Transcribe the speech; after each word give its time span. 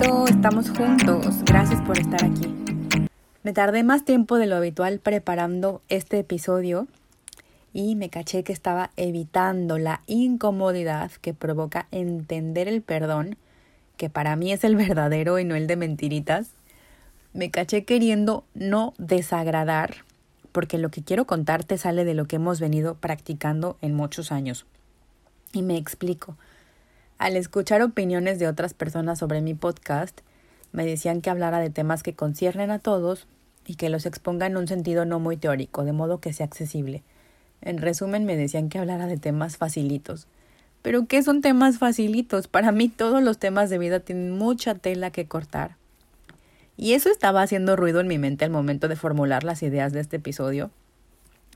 Estamos 0.00 0.70
juntos. 0.70 1.44
Gracias 1.44 1.82
por 1.82 1.98
estar 1.98 2.24
aquí. 2.24 2.46
Me 3.42 3.52
tardé 3.52 3.82
más 3.82 4.06
tiempo 4.06 4.38
de 4.38 4.46
lo 4.46 4.56
habitual 4.56 4.98
preparando 4.98 5.82
este 5.90 6.20
episodio 6.20 6.88
y 7.74 7.96
me 7.96 8.08
caché 8.08 8.42
que 8.42 8.54
estaba 8.54 8.92
evitando 8.96 9.76
la 9.76 10.00
incomodidad 10.06 11.10
que 11.20 11.34
provoca 11.34 11.86
entender 11.90 12.66
el 12.66 12.80
perdón, 12.80 13.36
que 13.98 14.08
para 14.08 14.36
mí 14.36 14.52
es 14.52 14.64
el 14.64 14.74
verdadero 14.74 15.38
y 15.38 15.44
no 15.44 15.54
el 15.54 15.66
de 15.66 15.76
mentiritas. 15.76 16.52
Me 17.34 17.50
caché 17.50 17.84
queriendo 17.84 18.44
no 18.54 18.94
desagradar, 18.96 19.96
porque 20.50 20.78
lo 20.78 20.88
que 20.88 21.04
quiero 21.04 21.26
contarte 21.26 21.76
sale 21.76 22.06
de 22.06 22.14
lo 22.14 22.24
que 22.24 22.36
hemos 22.36 22.58
venido 22.58 22.94
practicando 22.94 23.76
en 23.82 23.94
muchos 23.94 24.32
años. 24.32 24.64
Y 25.52 25.60
me 25.60 25.76
explico. 25.76 26.36
Al 27.20 27.36
escuchar 27.36 27.82
opiniones 27.82 28.38
de 28.38 28.48
otras 28.48 28.72
personas 28.72 29.18
sobre 29.18 29.42
mi 29.42 29.52
podcast, 29.52 30.22
me 30.72 30.86
decían 30.86 31.20
que 31.20 31.28
hablara 31.28 31.60
de 31.60 31.68
temas 31.68 32.02
que 32.02 32.14
conciernen 32.14 32.70
a 32.70 32.78
todos 32.78 33.26
y 33.66 33.74
que 33.74 33.90
los 33.90 34.06
exponga 34.06 34.46
en 34.46 34.56
un 34.56 34.66
sentido 34.66 35.04
no 35.04 35.20
muy 35.20 35.36
teórico, 35.36 35.84
de 35.84 35.92
modo 35.92 36.18
que 36.18 36.32
sea 36.32 36.46
accesible. 36.46 37.02
En 37.60 37.76
resumen, 37.76 38.24
me 38.24 38.38
decían 38.38 38.70
que 38.70 38.78
hablara 38.78 39.06
de 39.06 39.18
temas 39.18 39.58
facilitos. 39.58 40.28
Pero 40.80 41.04
¿qué 41.04 41.22
son 41.22 41.42
temas 41.42 41.76
facilitos? 41.76 42.48
Para 42.48 42.72
mí 42.72 42.88
todos 42.88 43.22
los 43.22 43.36
temas 43.36 43.68
de 43.68 43.76
vida 43.76 44.00
tienen 44.00 44.30
mucha 44.30 44.74
tela 44.74 45.10
que 45.10 45.26
cortar. 45.26 45.76
Y 46.78 46.94
eso 46.94 47.10
estaba 47.10 47.42
haciendo 47.42 47.76
ruido 47.76 48.00
en 48.00 48.08
mi 48.08 48.16
mente 48.16 48.46
al 48.46 48.50
momento 48.50 48.88
de 48.88 48.96
formular 48.96 49.44
las 49.44 49.62
ideas 49.62 49.92
de 49.92 50.00
este 50.00 50.16
episodio. 50.16 50.70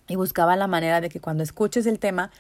Y 0.08 0.16
buscaba 0.16 0.56
la 0.56 0.66
manera 0.66 1.00
de 1.00 1.08
que 1.08 1.20
cuando 1.20 1.42
escuches 1.42 1.86
el 1.86 1.98
tema 1.98 2.30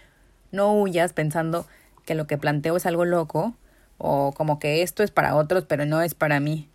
no 0.52 0.74
huyas 0.74 1.14
pensando 1.14 1.66
que 2.04 2.14
lo 2.14 2.26
que 2.26 2.38
planteo 2.38 2.76
es 2.76 2.86
algo 2.86 3.04
loco 3.04 3.54
o 3.98 4.32
como 4.32 4.58
que 4.58 4.82
esto 4.82 5.02
es 5.02 5.10
para 5.10 5.36
otros 5.36 5.64
pero 5.64 5.86
no 5.86 6.02
es 6.02 6.14
para 6.14 6.40
mí. 6.40 6.68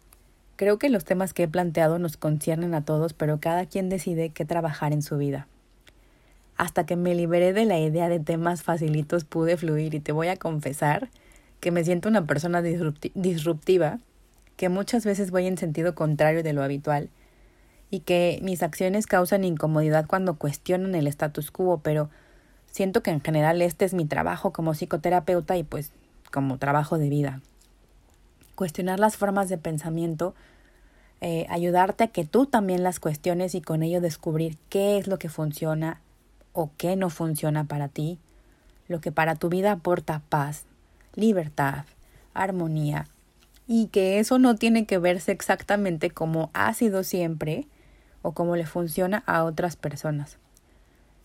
Creo 0.56 0.78
que 0.78 0.90
los 0.90 1.06
temas 1.06 1.34
que 1.34 1.44
he 1.44 1.48
planteado 1.48 2.00
nos 2.00 2.18
conciernen 2.18 2.74
a 2.74 2.84
todos, 2.84 3.14
pero 3.14 3.40
cada 3.40 3.66
quien 3.66 3.88
decide 3.88 4.30
qué 4.30 4.44
trabajar 4.44 4.92
en 4.92 5.02
su 5.02 5.18
vida. 5.18 5.48
Hasta 6.58 6.86
que 6.86 6.98
me 6.98 7.16
liberé 7.16 7.54
de 7.54 7.64
la 7.64 7.80
idea 7.80 8.10
de 8.10 8.20
temas 8.20 8.64
facilitos 8.64 9.24
pude 9.24 9.56
fluir 9.56 9.96
y 9.96 10.02
te 10.02 10.12
voy 10.12 10.28
a 10.28 10.36
confesar 10.36 11.10
que 11.62 11.72
me 11.72 11.86
siento 11.86 12.10
una 12.10 12.26
persona 12.26 12.62
disruptiva, 12.62 14.00
que 14.58 14.68
muchas 14.68 15.06
veces 15.06 15.32
voy 15.32 15.48
en 15.48 15.58
sentido 15.58 15.96
contrario 15.96 16.44
de 16.44 16.52
lo 16.52 16.62
habitual 16.62 17.10
y 17.90 18.02
que 18.02 18.40
mis 18.42 18.62
acciones 18.62 19.08
causan 19.08 19.44
incomodidad 19.44 20.08
cuando 20.08 20.36
cuestionan 20.36 20.96
el 20.96 21.08
status 21.08 21.52
quo, 21.52 21.80
pero 21.82 22.10
Siento 22.72 23.02
que 23.02 23.12
en 23.12 23.22
general 23.22 23.62
este 23.62 23.86
es 23.86 23.94
mi 23.94 24.06
trabajo 24.06 24.52
como 24.52 24.74
psicoterapeuta 24.74 25.58
y 25.58 25.64
pues 25.64 25.92
como 26.32 26.58
trabajo 26.58 26.98
de 26.98 27.10
vida. 27.10 27.42
Cuestionar 28.56 29.00
las 29.00 29.18
formas 29.18 29.50
de 29.50 29.58
pensamiento, 29.58 30.36
eh, 31.22 31.46
ayudarte 31.50 32.06
a 32.06 32.08
que 32.08 32.26
tú 32.26 32.46
también 32.46 32.84
las 32.84 33.00
cuestiones 33.00 33.56
y 33.56 33.62
con 33.62 33.84
ello 33.84 34.02
descubrir 34.02 34.58
qué 34.70 34.98
es 34.98 35.08
lo 35.08 35.18
que 35.18 35.30
funciona 35.30 36.02
o 36.54 36.72
qué 36.78 36.96
no 36.96 37.10
funciona 37.10 37.64
para 37.64 37.88
ti, 37.88 38.20
lo 38.88 39.02
que 39.02 39.12
para 39.12 39.36
tu 39.36 39.50
vida 39.50 39.72
aporta 39.72 40.22
paz, 40.30 40.66
libertad, 41.16 41.86
armonía, 42.34 43.08
y 43.68 43.88
que 43.88 44.20
eso 44.20 44.40
no 44.40 44.56
tiene 44.56 44.86
que 44.86 44.98
verse 44.98 45.32
exactamente 45.32 46.10
como 46.10 46.50
ha 46.54 46.74
sido 46.74 47.04
siempre 47.04 47.68
o 48.22 48.32
como 48.32 48.56
le 48.56 48.66
funciona 48.66 49.24
a 49.26 49.44
otras 49.44 49.76
personas. 49.76 50.38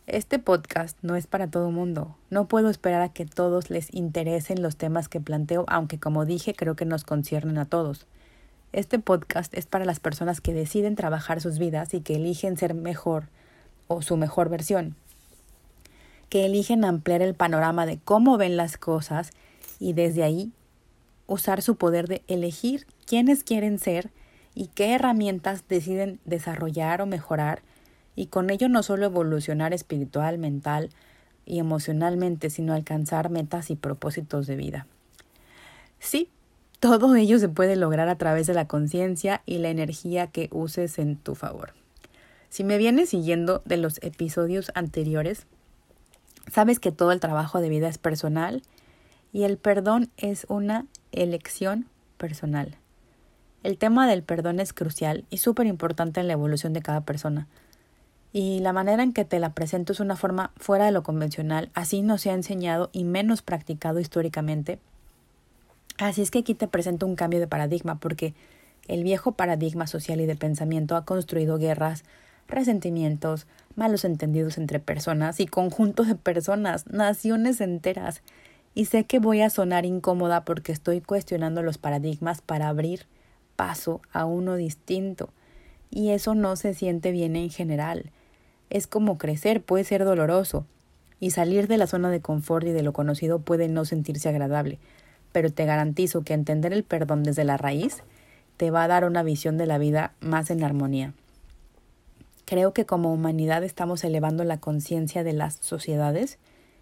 Este 0.06 0.38
podcast 0.38 0.98
no 1.00 1.16
es 1.16 1.27
para 1.27 1.47
todo 1.47 1.70
mundo. 1.70 2.14
No 2.28 2.47
puedo 2.47 2.69
esperar 2.69 3.00
a 3.00 3.08
que 3.08 3.24
todos 3.24 3.70
les 3.70 3.92
interesen 3.94 4.61
los 4.61 4.77
temas 4.77 5.08
que 5.08 5.19
planteo, 5.19 5.64
aunque 5.66 5.98
como 5.98 6.27
dije 6.27 6.52
creo 6.52 6.77
que 6.77 6.84
nos 6.84 7.05
conciernen 7.05 7.56
a 7.56 7.64
todos. 7.64 8.06
Este 8.74 8.98
podcast 8.98 9.55
es 9.55 9.64
para 9.64 9.86
las 9.86 10.01
personas 10.01 10.42
que 10.42 10.52
deciden 10.52 10.95
trabajar 10.95 11.40
sus 11.40 11.58
vidas 11.58 11.95
y 11.95 12.02
que 12.02 12.17
eligen 12.17 12.58
ser 12.58 12.74
mejor 12.74 13.29
o 13.89 14.02
su 14.02 14.18
mejor 14.18 14.51
versión, 14.51 14.95
que 16.29 16.45
eligen 16.45 16.84
ampliar 16.84 17.23
el 17.23 17.34
panorama 17.34 17.86
de 17.86 17.98
cómo 17.98 18.36
ven 18.36 18.58
las 18.58 18.77
cosas 18.77 19.30
y 19.79 19.95
desde 19.95 20.23
ahí 20.23 20.52
usar 21.27 21.62
su 21.62 21.77
poder 21.77 22.08
de 22.08 22.23
elegir 22.29 22.86
quiénes 23.06 23.42
quieren 23.42 23.79
ser 23.79 24.11
y 24.55 24.67
qué 24.67 24.95
herramientas 24.95 25.64
deciden 25.67 26.20
desarrollar 26.27 27.00
o 27.00 27.06
mejorar 27.06 27.62
y 28.17 28.27
con 28.27 28.51
ello 28.51 28.69
no 28.69 28.83
solo 28.83 29.07
evolucionar 29.07 29.73
espiritual, 29.73 30.39
mental 30.39 30.91
y 31.47 31.58
emocionalmente, 31.58 32.51
sino 32.51 32.75
alcanzar 32.75 33.30
metas 33.30 33.70
y 33.70 33.77
propósitos 33.77 34.47
de 34.47 34.57
vida. 34.57 34.86
Sí, 35.98 36.29
todo 36.80 37.14
ello 37.17 37.39
se 37.39 37.48
puede 37.48 37.77
lograr 37.77 38.08
a 38.08 38.19
través 38.19 38.47
de 38.47 38.55
la 38.55 38.67
conciencia 38.67 39.42
y 39.47 39.58
la 39.58 39.70
energía 39.70 40.27
que 40.27 40.48
uses 40.53 40.98
en 40.98 41.17
tu 41.17 41.35
favor. 41.35 41.73
Si 42.51 42.63
me 42.63 42.79
vienes 42.79 43.08
siguiendo 43.08 43.63
de 43.64 43.79
los 43.79 43.98
episodios 44.03 44.70
anteriores, 44.74 45.47
sabes 46.53 46.79
que 46.79 46.92
todo 46.92 47.11
el 47.11 47.20
trabajo 47.20 47.61
de 47.61 47.69
vida 47.69 47.89
es 47.89 47.98
personal 47.98 48.63
y 49.33 49.42
el 49.45 49.57
perdón 49.57 50.11
es 50.17 50.47
una 50.48 50.86
elección 51.11 51.86
personal. 52.17 52.77
El 53.63 53.79
tema 53.79 54.07
del 54.07 54.23
perdón 54.23 54.61
es 54.61 54.73
crucial 54.73 55.24
y 55.30 55.39
súper 55.39 55.67
importante 55.67 56.20
en 56.20 56.29
la 56.29 56.35
evolución 56.35 56.74
de 56.74 56.83
cada 56.83 57.01
persona 57.01 57.48
y 58.36 58.58
la 58.58 58.72
manera 58.72 59.05
en 59.05 59.12
que 59.12 59.24
te 59.24 59.39
la 59.39 59.55
presento 59.55 59.92
es 59.92 60.00
una 60.00 60.17
forma 60.17 60.50
fuera 60.56 60.86
de 60.86 60.90
lo 60.90 61.05
convencional, 61.05 61.70
así 61.72 62.02
no 62.02 62.18
se 62.18 62.30
ha 62.30 62.34
enseñado 62.34 62.90
y 62.92 63.05
menos 63.05 63.42
practicado 63.42 64.00
históricamente. 64.00 64.80
Así 65.98 66.20
es 66.20 66.33
que 66.33 66.40
aquí 66.40 66.52
te 66.52 66.67
presento 66.67 67.06
un 67.06 67.14
cambio 67.14 67.39
de 67.39 67.46
paradigma, 67.46 68.00
porque 68.00 68.34
el 68.89 69.05
viejo 69.05 69.33
paradigma 69.33 69.86
social 69.86 70.20
y 70.20 70.27
de 70.27 70.34
pensamiento 70.34 70.96
ha 70.96 71.05
construido 71.05 71.58
guerras, 71.58 72.02
resentimientos, 72.48 73.46
malos 73.77 74.05
entendidos 74.05 74.58
entre 74.58 74.80
personas 74.80 75.39
y 75.39 75.46
conjuntos 75.46 76.08
de 76.08 76.17
personas, 76.17 76.89
naciones 76.89 77.61
enteras. 77.61 78.20
Y 78.74 78.86
sé 78.86 79.05
que 79.05 79.20
voy 79.20 79.42
a 79.42 79.50
sonar 79.50 79.86
incómoda 79.86 80.44
porque 80.44 80.73
estoy 80.73 81.00
cuestionando 81.00 81.62
los 81.62 81.78
paradigmas 81.78 82.42
para 82.42 82.67
abrir 82.67 83.06
paso 83.55 84.02
a 84.12 84.24
uno 84.24 84.56
distinto. 84.56 85.30
Y 85.89 86.11
eso 86.11 86.34
no 86.34 86.56
se 86.56 86.74
siente 86.74 87.12
bien 87.12 87.36
en 87.36 87.50
general 87.50 88.11
es 88.70 88.86
como 88.86 89.19
crecer, 89.19 89.63
puede 89.63 89.85
ser 89.85 90.05
doloroso, 90.05 90.67
y 91.20 91.30
salir 91.30 91.69
de 91.69 91.79
la 91.79 91.86
zona 91.86 92.11
de 92.11 92.20
confort 92.20 92.67
y 92.67 92.73
de 92.73 92.83
lo 92.83 92.92
conocido 92.92 93.39
puede 93.39 93.69
no 93.69 93.85
sentirse 93.85 94.29
agradable, 94.29 94.79
pero 95.33 95.51
te 95.51 95.64
garantizo 95.64 96.23
que 96.23 96.35
entender 96.35 96.73
el 96.73 96.85
perdón 96.85 97.23
desde 97.23 97.45
la 97.45 97.57
raíz 97.57 98.03
te 98.57 98.70
va 98.70 98.85
a 98.85 98.89
dar 98.89 99.05
una 99.05 99.23
visión 99.23 99.58
de 99.58 99.67
la 99.67 99.79
vida 99.79 100.13
más 100.20 100.51
en 100.51 100.63
armonía. 100.63 101.13
Creo 102.45 102.73
que 102.73 102.85
como 102.85 103.13
humanidad 103.13 103.64
estamos 103.64 104.05
elevando 104.05 104.45
la 104.45 104.58
conciencia 104.58 105.24
de 105.24 105.33
las 105.33 105.55
sociedades 105.57 106.39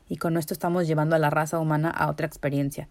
y 0.09 0.17
con 0.17 0.37
esto 0.37 0.53
estamos 0.53 0.87
llevando 0.87 1.17
a 1.17 1.19
la 1.19 1.31
raza 1.31 1.59
humana 1.59 1.89
a 1.91 2.11
otra 2.11 2.27
experiencia. 2.27 2.89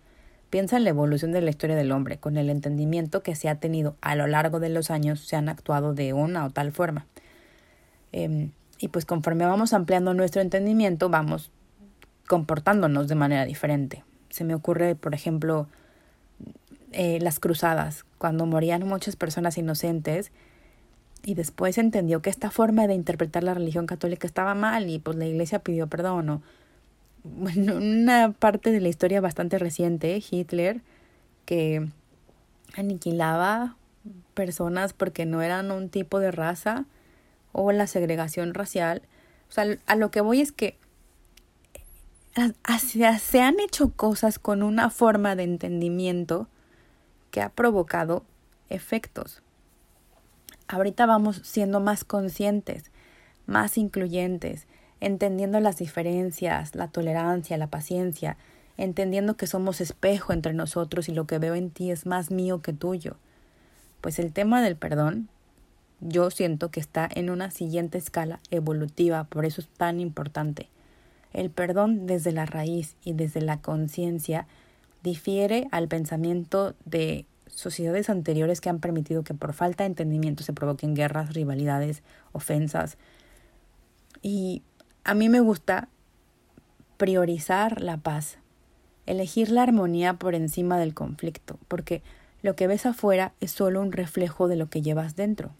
Piensa 0.50 0.78
en 0.78 0.84
la 0.84 0.90
evolución 0.90 1.32
de 1.32 1.42
la 1.42 1.50
historia 1.50 1.76
del 1.76 1.92
hombre, 1.92 2.18
con 2.18 2.38
el 2.38 2.50
entendimiento 2.50 3.24
que 3.24 3.36
se 3.36 3.50
ha 3.50 3.56
tenido 3.56 3.96
a 4.02 4.16
lo 4.16 4.28
largo 4.28 4.60
de 4.60 4.70
los 4.70 4.90
años 4.90 5.20
se 5.20 5.36
han 5.36 5.50
actuado 5.50 5.94
de 5.94 6.14
una 6.14 6.46
o 6.46 6.50
tal 6.50 6.72
forma. 6.72 7.06
Em, 8.12 8.52
y 8.82 8.88
pues 8.88 9.06
conforme 9.06 9.46
vamos 9.46 9.74
ampliando 9.74 10.14
nuestro 10.14 10.42
entendimiento, 10.42 11.10
vamos 11.10 11.52
comportándonos 12.28 13.08
de 13.08 13.16
manera 13.16 13.46
diferente. 13.46 14.04
Se 14.30 14.44
me 14.44 14.56
ocurre, 14.56 14.96
por 14.96 15.14
ejemplo, 15.14 15.68
eh, 16.92 17.20
las 17.22 17.40
cruzadas, 17.40 18.06
cuando 18.18 18.46
morían 18.46 18.88
muchas 18.88 19.16
personas 19.16 19.58
inocentes 19.58 20.32
y 21.24 21.36
después 21.36 21.78
entendió 21.78 22.22
que 22.22 22.30
esta 22.30 22.50
forma 22.50 22.88
de 22.88 22.96
interpretar 22.96 23.44
la 23.44 23.54
religión 23.54 23.86
católica 23.86 24.26
estaba 24.26 24.56
mal 24.56 24.90
y 24.90 24.98
pues 24.98 25.16
la 25.16 25.26
iglesia 25.26 25.60
pidió 25.60 25.88
perdón. 25.88 26.30
O, 26.30 26.42
bueno, 27.24 27.76
una 27.76 28.32
parte 28.32 28.72
de 28.72 28.82
la 28.82 28.90
historia 28.90 29.22
bastante 29.22 29.60
reciente, 29.60 30.24
Hitler, 30.30 30.82
que 31.46 31.88
aniquilaba 32.76 33.76
personas 34.34 34.94
porque 34.94 35.26
no 35.26 35.42
eran 35.44 35.70
un 35.70 35.90
tipo 35.90 36.20
de 36.20 36.32
raza, 36.32 36.86
o 37.52 37.72
la 37.72 37.88
segregación 37.88 38.54
racial. 38.54 39.02
O 39.50 39.52
sea, 39.52 39.66
a 39.86 39.96
lo 39.96 40.12
que 40.12 40.22
voy 40.22 40.42
es 40.42 40.52
que 40.52 40.78
se 42.80 43.42
han 43.42 43.60
hecho 43.60 43.92
cosas 43.92 44.40
con 44.40 44.64
una 44.64 44.90
forma 44.90 45.36
de 45.36 45.44
entendimiento 45.44 46.48
que 47.30 47.42
ha 47.42 47.50
provocado 47.50 48.24
efectos. 48.70 49.42
Ahorita 50.68 51.06
vamos 51.06 51.42
siendo 51.44 51.82
más 51.82 52.06
conscientes, 52.06 52.92
más 53.46 53.78
incluyentes, 53.78 54.68
entendiendo 55.02 55.60
las 55.60 55.78
diferencias, 55.78 56.76
la 56.76 56.88
tolerancia, 56.88 57.58
la 57.58 57.68
paciencia, 57.68 58.38
entendiendo 58.78 59.36
que 59.36 59.48
somos 59.48 59.82
espejo 59.82 60.32
entre 60.32 60.54
nosotros 60.54 61.10
y 61.10 61.14
lo 61.14 61.28
que 61.28 61.40
veo 61.40 61.56
en 61.56 61.72
ti 61.72 61.92
es 61.92 62.06
más 62.06 62.32
mío 62.32 62.62
que 62.62 62.72
tuyo. 62.72 63.18
Pues 64.00 64.20
el 64.20 64.32
tema 64.32 64.62
del 64.62 64.78
perdón 64.78 65.28
yo 66.02 66.32
siento 66.32 66.70
que 66.70 66.80
está 66.80 67.08
en 67.14 67.30
una 67.30 67.52
siguiente 67.52 67.98
escala 67.98 68.40
evolutiva, 68.50 69.24
por 69.26 69.46
eso 69.46 69.62
es 69.62 69.68
tan 69.68 70.00
importante. 70.00 70.68
El 71.32 71.50
perdón 71.50 72.08
desde 72.08 72.32
la 72.32 72.46
raíz 72.46 72.96
y 73.04 73.14
desde 73.14 73.42
la 73.42 73.62
conciencia 73.62 74.48
difiere 75.04 75.68
al 75.72 75.88
pensamiento 75.88 76.76
de 76.86 77.26
sociedades 77.48 78.10
anteriores 78.10 78.62
que 78.62 78.70
han 78.70 78.80
permitido 78.80 79.24
que 79.24 79.34
por 79.34 79.54
falta 79.54 79.84
de 79.84 79.90
entendimiento 79.90 80.44
se 80.44 80.54
provoquen 80.54 80.96
guerras, 80.96 81.34
rivalidades, 81.34 82.02
ofensas. 82.32 82.98
Y 84.22 84.64
a 85.04 85.14
mí 85.14 85.30
me 85.30 85.40
gusta 85.40 85.88
priorizar 86.98 87.82
la 87.82 87.98
paz, 87.98 88.38
elegir 89.06 89.50
la 89.50 89.64
armonía 89.64 90.16
por 90.16 90.36
encima 90.36 90.78
del 90.78 90.94
conflicto, 90.94 91.58
porque 91.68 92.02
lo 92.42 92.56
que 92.56 92.68
ves 92.68 92.86
afuera 92.86 93.34
es 93.40 93.52
solo 93.52 93.82
un 93.82 93.92
reflejo 93.92 94.48
de 94.48 94.56
lo 94.56 94.70
que 94.70 94.82
llevas 94.82 95.16
dentro. 95.16 95.54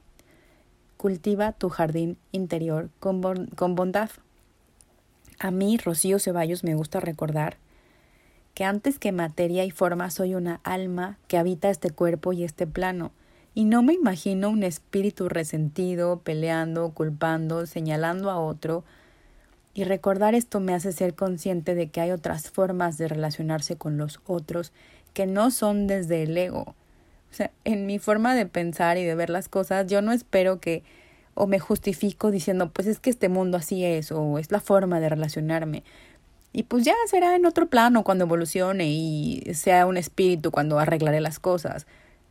Cultiva 1.02 1.52
tu 1.52 1.70
jardín 1.70 2.16
interior 2.32 2.92
con, 3.00 3.48
con 3.56 3.74
bondad. 3.74 4.12
A 5.40 5.50
mí, 5.50 5.80
Rocío 5.80 6.20
Ceballos, 6.20 6.64
me 6.64 6.76
gusta 6.76 7.00
recordar 7.00 7.58
que 8.54 8.66
antes 8.66 9.00
que 9.00 9.12
materia 9.12 9.66
y 9.66 9.72
forma 9.72 10.12
soy 10.12 10.36
una 10.36 10.62
alma 10.64 11.18
que 11.28 11.40
habita 11.40 11.72
este 11.72 11.90
cuerpo 11.90 12.34
y 12.34 12.44
este 12.44 12.68
plano, 12.68 13.12
y 13.56 13.66
no 13.66 13.82
me 13.82 13.94
imagino 13.94 14.52
un 14.52 14.62
espíritu 14.62 15.28
resentido, 15.28 16.20
peleando, 16.20 16.92
culpando, 16.92 17.66
señalando 17.66 18.30
a 18.30 18.40
otro, 18.40 18.84
y 19.74 19.86
recordar 19.86 20.36
esto 20.36 20.60
me 20.60 20.76
hace 20.76 20.92
ser 20.92 21.16
consciente 21.16 21.74
de 21.74 21.90
que 21.90 22.02
hay 22.02 22.12
otras 22.12 22.52
formas 22.52 23.00
de 23.00 23.08
relacionarse 23.08 23.76
con 23.76 23.98
los 23.98 24.20
otros 24.28 24.72
que 25.16 25.26
no 25.26 25.50
son 25.50 25.88
desde 25.88 26.22
el 26.22 26.38
ego. 26.38 26.76
O 27.32 27.34
sea, 27.34 27.52
en 27.64 27.86
mi 27.86 27.98
forma 27.98 28.36
de 28.36 28.46
pensar 28.46 28.98
y 28.98 29.04
de 29.04 29.16
ver 29.16 29.30
las 29.30 29.48
cosas, 29.48 29.88
yo 29.88 30.02
no 30.02 30.12
espero 30.12 30.60
que 30.60 30.84
o 31.34 31.48
me 31.48 31.60
justifico 31.60 32.30
diciendo, 32.30 32.72
pues 32.72 32.88
es 32.88 33.00
que 33.00 33.10
este 33.10 33.30
mundo 33.30 33.58
así 33.58 33.86
es, 33.86 34.12
o 34.12 34.38
es 34.38 34.52
la 34.52 34.60
forma 34.60 35.00
de 35.00 35.10
relacionarme. 35.10 35.84
Y 36.54 36.64
pues 36.64 36.84
ya 36.84 36.94
será 37.08 37.36
en 37.36 37.46
otro 37.46 37.68
plano 37.68 38.04
cuando 38.04 38.26
evolucione 38.26 38.90
y 38.90 39.42
sea 39.54 39.86
un 39.86 39.96
espíritu 39.96 40.52
cuando 40.52 40.80
arreglaré 40.80 41.22
las 41.22 41.40
cosas. 41.40 41.88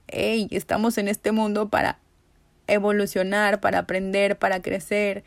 Ey, 0.08 0.48
estamos 0.50 0.98
en 0.98 1.08
este 1.08 1.32
mundo 1.32 1.70
para 1.70 1.98
evolucionar, 2.66 3.60
para 3.60 3.78
aprender, 3.78 4.38
para 4.38 4.60
crecer. 4.60 5.24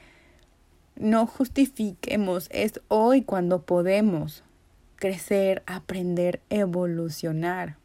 No 0.95 1.25
justifiquemos, 1.25 2.47
es 2.51 2.79
hoy 2.87 3.23
cuando 3.23 3.63
podemos 3.63 4.43
crecer, 4.97 5.63
aprender, 5.65 6.39
evolucionar. 6.49 7.77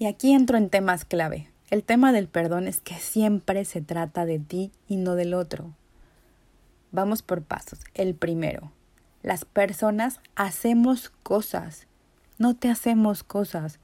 Y 0.00 0.06
aquí 0.06 0.32
entro 0.32 0.56
en 0.56 0.70
temas 0.70 1.04
clave. 1.04 1.50
El 1.68 1.84
tema 1.84 2.10
del 2.10 2.26
perdón 2.26 2.66
es 2.66 2.80
que 2.80 2.94
siempre 2.94 3.66
se 3.66 3.82
trata 3.82 4.24
de 4.24 4.38
ti 4.38 4.72
y 4.88 4.96
no 4.96 5.14
del 5.14 5.34
otro. 5.34 5.74
Vamos 6.90 7.20
por 7.20 7.42
pasos. 7.42 7.80
El 7.92 8.14
primero, 8.14 8.72
las 9.22 9.44
personas 9.44 10.20
hacemos 10.36 11.10
cosas, 11.22 11.86
no 12.38 12.56
te 12.56 12.70
hacemos 12.70 13.22
cosas. 13.22 13.78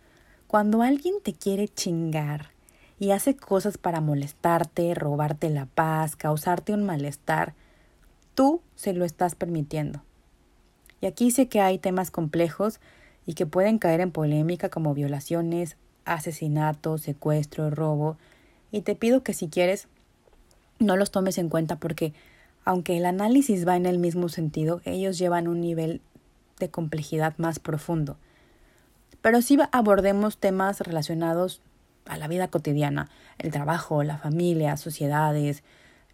Cuando 0.47 0.81
alguien 0.81 1.17
te 1.23 1.35
quiere 1.35 1.69
chingar 1.69 2.49
y 2.99 3.11
hace 3.11 3.37
cosas 3.37 3.77
para 3.77 4.01
molestarte, 4.01 4.95
robarte 4.95 5.51
la 5.51 5.67
paz, 5.67 6.17
causarte 6.17 6.73
un 6.73 6.87
malestar, 6.87 7.53
tú 8.35 8.63
se 8.75 8.95
lo 8.95 9.05
estás 9.05 9.35
permitiendo. 9.35 10.03
Y 11.03 11.09
aquí 11.09 11.31
sé 11.31 11.49
que 11.49 11.61
hay 11.61 11.77
temas 11.77 12.11
complejos 12.11 12.81
y 13.27 13.35
que 13.35 13.45
pueden 13.45 13.77
caer 13.77 14.01
en 14.01 14.13
polémica 14.13 14.71
como 14.71 14.95
violaciones, 14.95 15.77
asesinato, 16.07 16.97
secuestro, 16.99 17.71
robo, 17.71 18.17
y 18.73 18.81
te 18.81 18.95
pido 18.95 19.23
que 19.23 19.35
si 19.35 19.49
quieres 19.49 19.89
no 20.79 20.97
los 20.97 21.11
tomes 21.11 21.39
en 21.39 21.49
cuenta 21.49 21.77
porque 21.77 22.15
aunque 22.65 22.97
el 22.97 23.07
análisis 23.07 23.67
va 23.67 23.77
en 23.77 23.87
el 23.87 23.99
mismo 23.99 24.29
sentido, 24.29 24.81
ellos 24.85 25.19
llevan 25.19 25.47
un 25.47 25.61
nivel 25.61 26.01
de 26.59 26.69
complejidad 26.69 27.35
más 27.39 27.61
profundo. 27.61 28.17
Pero 29.23 29.41
sí 29.41 29.57
abordemos 29.71 30.39
temas 30.39 30.81
relacionados 30.81 31.61
a 32.07 32.17
la 32.17 32.29
vida 32.29 32.49
cotidiana, 32.49 33.09
el 33.39 33.53
trabajo, 33.53 34.03
la 34.03 34.19
familia, 34.19 34.77
sociedades, 34.77 35.63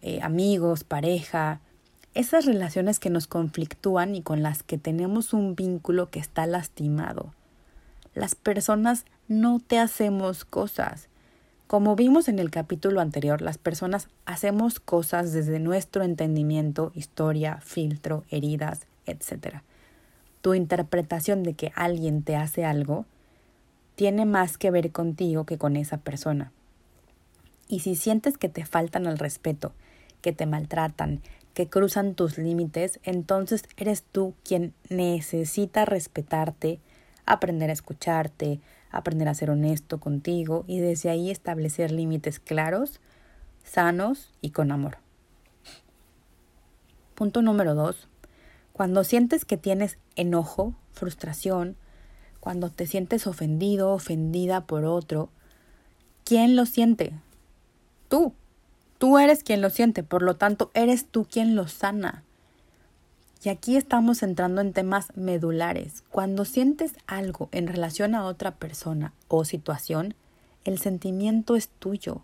eh, 0.01 0.19
amigos, 0.21 0.83
pareja, 0.83 1.59
esas 2.13 2.45
relaciones 2.45 2.99
que 2.99 3.09
nos 3.09 3.25
conflictúan 3.25 4.15
y 4.15 4.21
con 4.21 4.43
las 4.43 4.61
que 4.61 4.77
tenemos 4.77 5.33
un 5.33 5.55
vínculo 5.55 6.11
que 6.11 6.19
está 6.19 6.45
lastimado. 6.45 7.33
Las 8.13 8.35
personas 8.35 9.05
no 9.27 9.59
te 9.59 9.79
hacemos 9.79 10.45
cosas, 10.45 11.09
como 11.73 11.95
vimos 11.95 12.27
en 12.27 12.37
el 12.37 12.51
capítulo 12.51 13.01
anterior, 13.01 13.41
las 13.41 13.57
personas 13.57 14.07
hacemos 14.25 14.79
cosas 14.79 15.33
desde 15.33 15.57
nuestro 15.57 16.03
entendimiento, 16.03 16.91
historia, 16.93 17.61
filtro, 17.63 18.25
heridas, 18.29 18.85
etc. 19.07 19.63
Tu 20.41 20.53
interpretación 20.53 21.41
de 21.41 21.55
que 21.55 21.71
alguien 21.73 22.21
te 22.21 22.35
hace 22.35 22.63
algo 22.63 23.07
tiene 23.95 24.25
más 24.25 24.59
que 24.59 24.69
ver 24.69 24.91
contigo 24.91 25.45
que 25.45 25.57
con 25.57 25.75
esa 25.75 25.97
persona. 25.97 26.51
Y 27.67 27.79
si 27.79 27.95
sientes 27.95 28.37
que 28.37 28.49
te 28.49 28.65
faltan 28.65 29.07
al 29.07 29.17
respeto, 29.17 29.71
que 30.21 30.31
te 30.31 30.45
maltratan, 30.45 31.21
que 31.55 31.69
cruzan 31.69 32.13
tus 32.13 32.37
límites, 32.37 32.99
entonces 33.01 33.63
eres 33.77 34.03
tú 34.03 34.35
quien 34.43 34.75
necesita 34.89 35.85
respetarte, 35.85 36.79
aprender 37.25 37.71
a 37.71 37.73
escucharte, 37.73 38.59
aprender 38.93 39.27
a 39.27 39.33
ser 39.33 39.49
honesto 39.49 39.99
contigo 39.99 40.63
y 40.67 40.79
desde 40.79 41.09
ahí 41.09 41.29
establecer 41.29 41.91
límites 41.91 42.39
claros, 42.39 43.01
sanos 43.63 44.31
y 44.39 44.51
con 44.51 44.71
amor. 44.71 44.97
Punto 47.15 47.41
número 47.41 47.75
dos. 47.75 48.07
Cuando 48.71 49.03
sientes 49.03 49.45
que 49.45 49.57
tienes 49.57 49.97
enojo, 50.15 50.73
frustración, 50.93 51.75
cuando 52.39 52.69
te 52.69 52.87
sientes 52.87 53.27
ofendido, 53.27 53.91
ofendida 53.91 54.65
por 54.65 54.85
otro, 54.85 55.29
¿quién 56.23 56.55
lo 56.55 56.65
siente? 56.65 57.13
Tú. 58.09 58.33
Tú 58.99 59.17
eres 59.19 59.43
quien 59.43 59.61
lo 59.61 59.69
siente, 59.69 60.03
por 60.03 60.21
lo 60.21 60.35
tanto, 60.37 60.71
eres 60.73 61.07
tú 61.07 61.25
quien 61.25 61.55
lo 61.55 61.67
sana. 61.67 62.23
Y 63.43 63.49
aquí 63.49 63.75
estamos 63.75 64.23
entrando 64.23 64.61
en 64.61 64.71
temas 64.71 65.07
medulares. 65.15 66.05
Cuando 66.09 66.45
sientes 66.45 66.93
algo 67.07 67.49
en 67.51 67.67
relación 67.67 68.15
a 68.15 68.25
otra 68.25 68.51
persona 68.51 69.11
o 69.27 69.43
situación, 69.43 70.15
el 70.63 70.79
sentimiento 70.79 71.57
es 71.57 71.67
tuyo. 71.67 72.21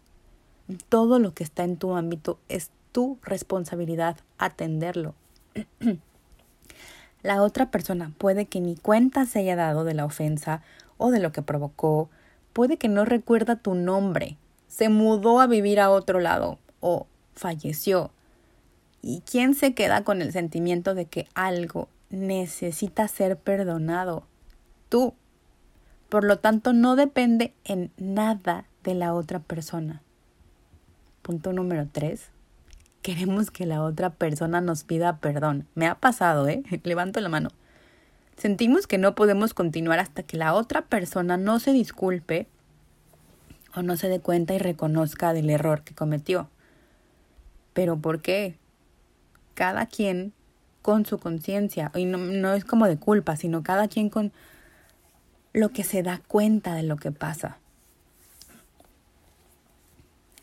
Todo 0.87 1.19
lo 1.19 1.33
que 1.33 1.43
está 1.43 1.65
en 1.65 1.75
tu 1.75 1.93
ámbito 1.95 2.39
es 2.47 2.71
tu 2.93 3.17
responsabilidad 3.21 4.15
atenderlo. 4.37 5.13
la 7.21 7.43
otra 7.43 7.69
persona 7.69 8.13
puede 8.17 8.45
que 8.45 8.61
ni 8.61 8.77
cuenta 8.77 9.25
se 9.25 9.39
haya 9.39 9.57
dado 9.57 9.83
de 9.83 9.95
la 9.95 10.05
ofensa 10.05 10.61
o 10.97 11.11
de 11.11 11.19
lo 11.19 11.33
que 11.33 11.41
provocó, 11.41 12.09
puede 12.53 12.77
que 12.77 12.87
no 12.87 13.03
recuerda 13.03 13.57
tu 13.57 13.75
nombre, 13.75 14.37
se 14.69 14.87
mudó 14.87 15.41
a 15.41 15.47
vivir 15.47 15.81
a 15.81 15.89
otro 15.89 16.21
lado 16.21 16.59
o 16.79 17.07
falleció 17.35 18.11
¿Y 19.01 19.21
quién 19.21 19.53
se 19.53 19.73
queda 19.73 20.03
con 20.03 20.21
el 20.21 20.31
sentimiento 20.31 20.93
de 20.93 21.05
que 21.05 21.27
algo 21.33 21.87
necesita 22.09 23.07
ser 23.07 23.37
perdonado? 23.37 24.25
Tú. 24.89 25.13
Por 26.09 26.23
lo 26.23 26.39
tanto, 26.39 26.73
no 26.73 26.95
depende 26.95 27.53
en 27.63 27.91
nada 27.97 28.65
de 28.83 28.95
la 28.95 29.13
otra 29.13 29.39
persona. 29.39 30.01
Punto 31.21 31.53
número 31.53 31.87
tres. 31.91 32.29
Queremos 33.01 33.51
que 33.51 33.65
la 33.65 33.83
otra 33.83 34.09
persona 34.09 34.59
nos 34.59 34.83
pida 34.83 35.17
perdón. 35.17 35.67
Me 35.75 35.87
ha 35.87 35.95
pasado, 35.95 36.47
¿eh? 36.47 36.63
Levanto 36.83 37.21
la 37.21 37.29
mano. 37.29 37.49
Sentimos 38.35 38.87
que 38.87 38.97
no 38.97 39.15
podemos 39.15 39.53
continuar 39.53 39.99
hasta 39.99 40.23
que 40.23 40.37
la 40.37 40.53
otra 40.53 40.83
persona 40.83 41.37
no 41.37 41.59
se 41.59 41.71
disculpe 41.71 42.47
o 43.75 43.81
no 43.81 43.97
se 43.97 44.09
dé 44.09 44.19
cuenta 44.19 44.53
y 44.53 44.59
reconozca 44.59 45.33
del 45.33 45.49
error 45.49 45.83
que 45.83 45.93
cometió. 45.93 46.49
¿Pero 47.73 47.97
por 47.97 48.21
qué? 48.21 48.57
Cada 49.59 49.87
quien 49.87 50.31
con 50.81 51.05
su 51.05 51.17
conciencia, 51.17 51.91
y 51.93 52.05
no, 52.05 52.53
es 52.53 52.63
como 52.63 52.87
de 52.87 52.95
culpa, 52.95 53.35
sino 53.35 53.61
cada 53.61 53.89
quien 53.89 54.09
con 54.09 54.31
lo 55.51 55.67
que 55.73 55.83
se 55.83 56.01
da 56.01 56.21
cuenta 56.25 56.75
de 56.75 56.83
lo 56.83 56.95
que 56.95 57.11
pasa. 57.11 57.57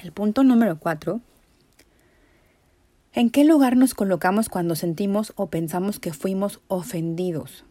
El 0.01 0.13
punto 0.13 0.45
número 0.45 0.79
cuatro. 0.79 1.23
¿En 3.15 3.31
qué 3.31 3.47
lugar 3.47 3.79
nos 3.79 3.95
colocamos 3.95 4.51
cuando 4.51 4.77
sentimos 4.77 5.33
o 5.37 5.47
pensamos 5.47 5.99
que 5.99 6.13
fuimos 6.13 6.61
ofendidos? 6.69 7.65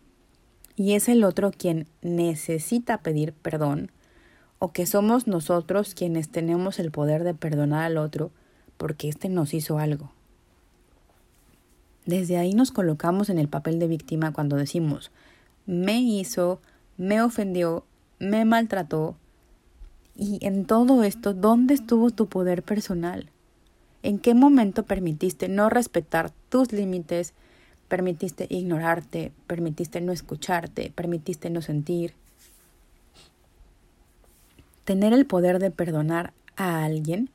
Y 0.76 0.94
es 0.94 1.08
el 1.10 1.24
otro 1.24 1.52
quien 1.52 1.86
necesita 2.02 3.04
pedir 3.04 3.34
perdón 3.34 3.92
o 4.58 4.72
que 4.72 4.88
somos 4.88 5.28
nosotros 5.28 5.94
quienes 5.94 6.30
tenemos 6.30 6.80
el 6.80 6.90
poder 6.90 7.24
de 7.24 7.36
perdonar 7.36 7.84
al 7.84 7.98
otro 7.98 8.32
porque 8.78 9.10
éste 9.10 9.30
nos 9.30 9.54
hizo 9.54 9.78
algo. 9.78 10.15
Desde 12.06 12.38
ahí 12.38 12.54
nos 12.54 12.72
colocamos 12.72 13.30
en 13.30 13.40
el 13.40 13.48
papel 13.48 13.80
de 13.80 13.88
víctima 13.88 14.32
cuando 14.32 14.58
decimos, 14.58 15.12
me 15.66 16.00
hizo, 16.00 16.62
me 16.98 17.22
ofendió, 17.22 17.84
me 18.20 18.46
maltrató. 18.46 19.16
Y 20.16 20.38
en 20.46 20.66
todo 20.66 21.04
esto, 21.04 21.34
¿dónde 21.34 21.74
estuvo 21.74 22.12
tu 22.12 22.28
poder 22.28 22.62
personal? 22.62 23.30
¿En 24.04 24.20
qué 24.20 24.36
momento 24.36 24.84
permitiste 24.84 25.50
no 25.50 25.68
respetar 25.70 26.32
tus 26.50 26.72
límites? 26.72 27.34
¿Permitiste 27.88 28.46
ignorarte? 28.50 29.32
¿Permitiste 29.48 30.00
no 30.00 30.12
escucharte? 30.12 30.92
¿Permitiste 30.94 31.50
no 31.50 31.64
sentir? 31.64 32.14
Tener 34.84 35.12
el 35.12 35.26
poder 35.26 35.58
de 35.58 35.72
perdonar 35.72 36.34
a 36.56 36.86
alguien 36.86 37.32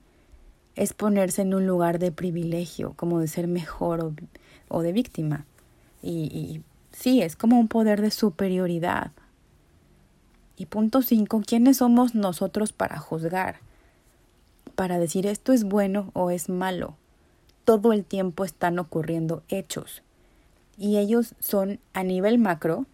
es 0.76 0.92
ponerse 0.92 1.42
en 1.42 1.54
un 1.54 1.66
lugar 1.66 1.98
de 1.98 2.12
privilegio, 2.12 2.94
como 2.94 3.18
de 3.18 3.26
ser 3.26 3.48
mejor 3.48 4.00
o, 4.04 4.14
de 4.78 4.92
víctima. 4.92 5.44
Y, 6.02 6.10
y 6.10 6.62
sí, 6.92 7.20
es 7.20 7.36
como 7.36 7.58
un 7.58 7.68
poder 7.68 8.00
de 8.00 8.10
superioridad. 8.10 9.10
Y 10.56 10.66
punto 10.66 11.02
cinco, 11.02 11.42
¿quiénes 11.44 11.78
somos 11.78 12.14
nosotros 12.14 12.72
para 12.72 12.98
juzgar? 12.98 13.60
Para 14.76 14.98
decir 14.98 15.26
esto 15.26 15.52
es 15.52 15.64
bueno 15.64 16.10
o 16.14 16.30
es 16.30 16.48
malo. 16.48 16.94
Todo 17.64 17.92
el 17.92 18.04
tiempo 18.04 18.44
están 18.44 18.78
ocurriendo 18.78 19.42
hechos. 19.48 20.02
Y 20.78 20.96
ellos 20.96 21.34
son 21.40 21.80
a 21.92 22.04
nivel 22.04 22.38
macro 22.38 22.86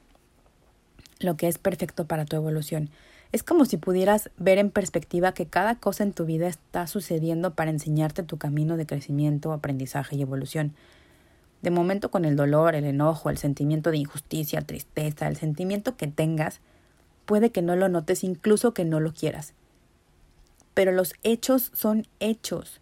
lo 1.20 1.36
que 1.36 1.48
es 1.48 1.58
perfecto 1.58 2.06
para 2.06 2.24
tu 2.24 2.36
evolución. 2.36 2.90
Es 3.32 3.42
como 3.42 3.64
si 3.64 3.76
pudieras 3.76 4.30
ver 4.38 4.58
en 4.58 4.70
perspectiva 4.70 5.32
que 5.32 5.46
cada 5.46 5.74
cosa 5.74 6.04
en 6.04 6.12
tu 6.12 6.24
vida 6.24 6.46
está 6.46 6.86
sucediendo 6.86 7.54
para 7.54 7.70
enseñarte 7.70 8.22
tu 8.22 8.38
camino 8.38 8.76
de 8.76 8.86
crecimiento, 8.86 9.52
aprendizaje 9.52 10.16
y 10.16 10.22
evolución. 10.22 10.74
De 11.66 11.72
momento 11.72 12.12
con 12.12 12.24
el 12.24 12.36
dolor, 12.36 12.76
el 12.76 12.84
enojo, 12.84 13.28
el 13.28 13.38
sentimiento 13.38 13.90
de 13.90 13.96
injusticia, 13.96 14.60
tristeza, 14.60 15.26
el 15.26 15.34
sentimiento 15.34 15.96
que 15.96 16.06
tengas, 16.06 16.60
puede 17.24 17.50
que 17.50 17.60
no 17.60 17.74
lo 17.74 17.88
notes, 17.88 18.22
incluso 18.22 18.72
que 18.72 18.84
no 18.84 19.00
lo 19.00 19.12
quieras. 19.12 19.52
Pero 20.74 20.92
los 20.92 21.14
hechos 21.24 21.72
son 21.74 22.06
hechos. 22.20 22.80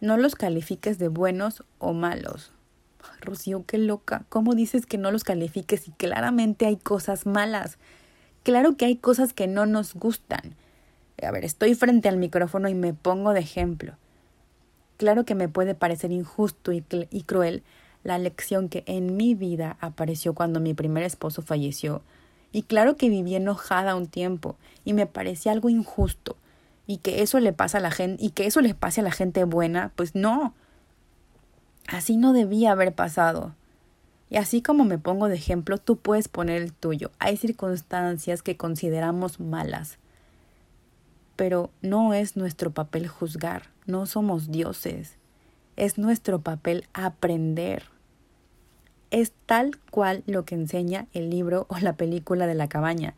No 0.00 0.16
los 0.16 0.34
califiques 0.34 0.98
de 0.98 1.06
buenos 1.06 1.62
o 1.78 1.92
malos. 1.92 2.50
Rocío, 3.20 3.64
qué 3.64 3.78
loca. 3.78 4.24
¿Cómo 4.28 4.56
dices 4.56 4.86
que 4.86 4.98
no 4.98 5.12
los 5.12 5.22
califiques 5.22 5.86
y 5.86 5.92
claramente 5.92 6.66
hay 6.66 6.78
cosas 6.78 7.26
malas? 7.26 7.78
Claro 8.42 8.76
que 8.76 8.86
hay 8.86 8.96
cosas 8.96 9.34
que 9.34 9.46
no 9.46 9.66
nos 9.66 9.94
gustan. 9.94 10.56
A 11.22 11.30
ver, 11.30 11.44
estoy 11.44 11.76
frente 11.76 12.08
al 12.08 12.16
micrófono 12.16 12.68
y 12.68 12.74
me 12.74 12.92
pongo 12.92 13.34
de 13.34 13.38
ejemplo. 13.38 13.94
Claro 14.96 15.24
que 15.24 15.36
me 15.36 15.48
puede 15.48 15.76
parecer 15.76 16.10
injusto 16.10 16.72
y, 16.72 16.84
y 16.90 17.22
cruel 17.22 17.62
la 18.06 18.18
lección 18.18 18.68
que 18.68 18.84
en 18.86 19.16
mi 19.16 19.34
vida 19.34 19.76
apareció 19.80 20.34
cuando 20.34 20.60
mi 20.60 20.74
primer 20.74 21.02
esposo 21.02 21.42
falleció. 21.42 22.02
Y 22.52 22.62
claro 22.62 22.96
que 22.96 23.08
viví 23.08 23.34
enojada 23.34 23.96
un 23.96 24.06
tiempo 24.06 24.56
y 24.84 24.92
me 24.92 25.06
parecía 25.06 25.52
algo 25.52 25.68
injusto. 25.68 26.36
Y 26.86 26.98
que 26.98 27.22
eso 27.22 27.40
le 27.40 27.52
pasa 27.52 27.78
a 27.78 27.80
la 27.80 27.90
gente 27.90 28.24
y 28.24 28.30
que 28.30 28.46
eso 28.46 28.60
le 28.60 28.74
pase 28.74 29.00
a 29.00 29.04
la 29.04 29.10
gente 29.10 29.44
buena, 29.44 29.92
pues 29.96 30.14
no. 30.14 30.54
Así 31.88 32.16
no 32.16 32.32
debía 32.32 32.72
haber 32.72 32.94
pasado. 32.94 33.54
Y 34.30 34.36
así 34.36 34.62
como 34.62 34.84
me 34.84 34.98
pongo 34.98 35.28
de 35.28 35.36
ejemplo, 35.36 35.78
tú 35.78 35.96
puedes 35.96 36.28
poner 36.28 36.62
el 36.62 36.72
tuyo. 36.72 37.10
Hay 37.18 37.36
circunstancias 37.36 38.42
que 38.42 38.56
consideramos 38.56 39.38
malas, 39.38 39.98
pero 41.36 41.70
no 41.82 42.14
es 42.14 42.36
nuestro 42.36 42.70
papel 42.72 43.06
juzgar, 43.08 43.64
no 43.86 44.06
somos 44.06 44.50
dioses. 44.50 45.16
Es 45.76 45.98
nuestro 45.98 46.40
papel 46.40 46.88
aprender. 46.94 47.84
Es 49.10 49.32
tal 49.46 49.78
cual 49.90 50.22
lo 50.26 50.44
que 50.44 50.54
enseña 50.54 51.06
el 51.12 51.30
libro 51.30 51.66
o 51.68 51.78
la 51.78 51.96
película 51.96 52.46
de 52.46 52.54
la 52.54 52.68
cabaña. 52.68 53.14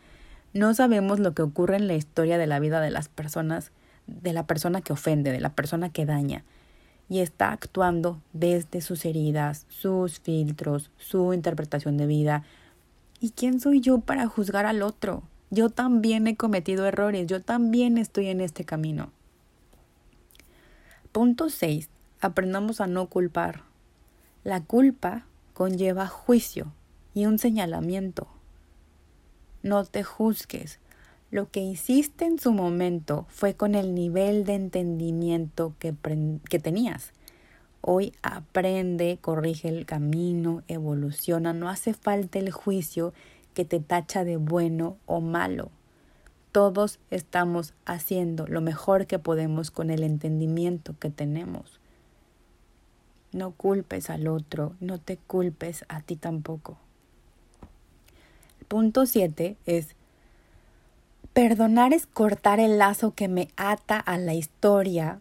No 0.52 0.74
sabemos 0.74 1.18
lo 1.18 1.34
que 1.34 1.42
ocurre 1.42 1.76
en 1.76 1.88
la 1.88 1.94
historia 1.94 2.38
de 2.38 2.46
la 2.46 2.58
vida 2.58 2.80
de 2.80 2.90
las 2.90 3.08
personas, 3.08 3.72
de 4.06 4.32
la 4.32 4.46
persona 4.46 4.80
que 4.80 4.92
ofende, 4.92 5.32
de 5.32 5.40
la 5.40 5.50
persona 5.50 5.90
que 5.90 6.06
daña 6.06 6.44
y 7.08 7.20
está 7.20 7.52
actuando 7.52 8.20
desde 8.32 8.80
sus 8.80 9.04
heridas, 9.04 9.66
sus 9.68 10.20
filtros, 10.20 10.90
su 10.98 11.32
interpretación 11.32 11.96
de 11.96 12.06
vida. 12.06 12.44
¿Y 13.20 13.30
quién 13.30 13.60
soy 13.60 13.80
yo 13.80 14.00
para 14.00 14.26
juzgar 14.26 14.66
al 14.66 14.82
otro? 14.82 15.22
Yo 15.50 15.70
también 15.70 16.26
he 16.26 16.36
cometido 16.36 16.86
errores, 16.86 17.26
yo 17.26 17.42
también 17.42 17.96
estoy 17.96 18.28
en 18.28 18.40
este 18.40 18.64
camino. 18.64 19.10
Punto 21.12 21.48
6. 21.48 21.88
Aprendamos 22.20 22.80
a 22.80 22.86
no 22.86 23.06
culpar. 23.06 23.62
La 24.44 24.62
culpa 24.62 25.24
conlleva 25.58 26.06
juicio 26.06 26.72
y 27.14 27.26
un 27.26 27.40
señalamiento. 27.40 28.28
No 29.64 29.84
te 29.84 30.04
juzgues, 30.04 30.78
lo 31.32 31.50
que 31.50 31.58
hiciste 31.58 32.26
en 32.26 32.38
su 32.38 32.52
momento 32.52 33.26
fue 33.28 33.54
con 33.54 33.74
el 33.74 33.92
nivel 33.92 34.44
de 34.44 34.54
entendimiento 34.54 35.74
que, 35.80 35.96
que 36.48 36.60
tenías. 36.60 37.12
Hoy 37.80 38.12
aprende, 38.22 39.18
corrige 39.20 39.68
el 39.68 39.84
camino, 39.84 40.62
evoluciona, 40.68 41.52
no 41.52 41.68
hace 41.68 41.92
falta 41.92 42.38
el 42.38 42.52
juicio 42.52 43.12
que 43.52 43.64
te 43.64 43.80
tacha 43.80 44.22
de 44.22 44.36
bueno 44.36 44.96
o 45.06 45.20
malo. 45.20 45.72
Todos 46.52 47.00
estamos 47.10 47.74
haciendo 47.84 48.46
lo 48.46 48.60
mejor 48.60 49.08
que 49.08 49.18
podemos 49.18 49.72
con 49.72 49.90
el 49.90 50.04
entendimiento 50.04 50.94
que 51.00 51.10
tenemos. 51.10 51.77
No 53.38 53.52
culpes 53.52 54.10
al 54.10 54.26
otro, 54.26 54.74
no 54.80 54.98
te 54.98 55.16
culpes 55.16 55.84
a 55.88 56.00
ti 56.00 56.16
tampoco. 56.16 56.76
Punto 58.66 59.06
7 59.06 59.56
es 59.64 59.94
Perdonar 61.34 61.92
es 61.92 62.06
cortar 62.06 62.58
el 62.58 62.78
lazo 62.78 63.14
que 63.14 63.28
me 63.28 63.46
ata 63.56 64.00
a 64.00 64.18
la 64.18 64.34
historia 64.34 65.20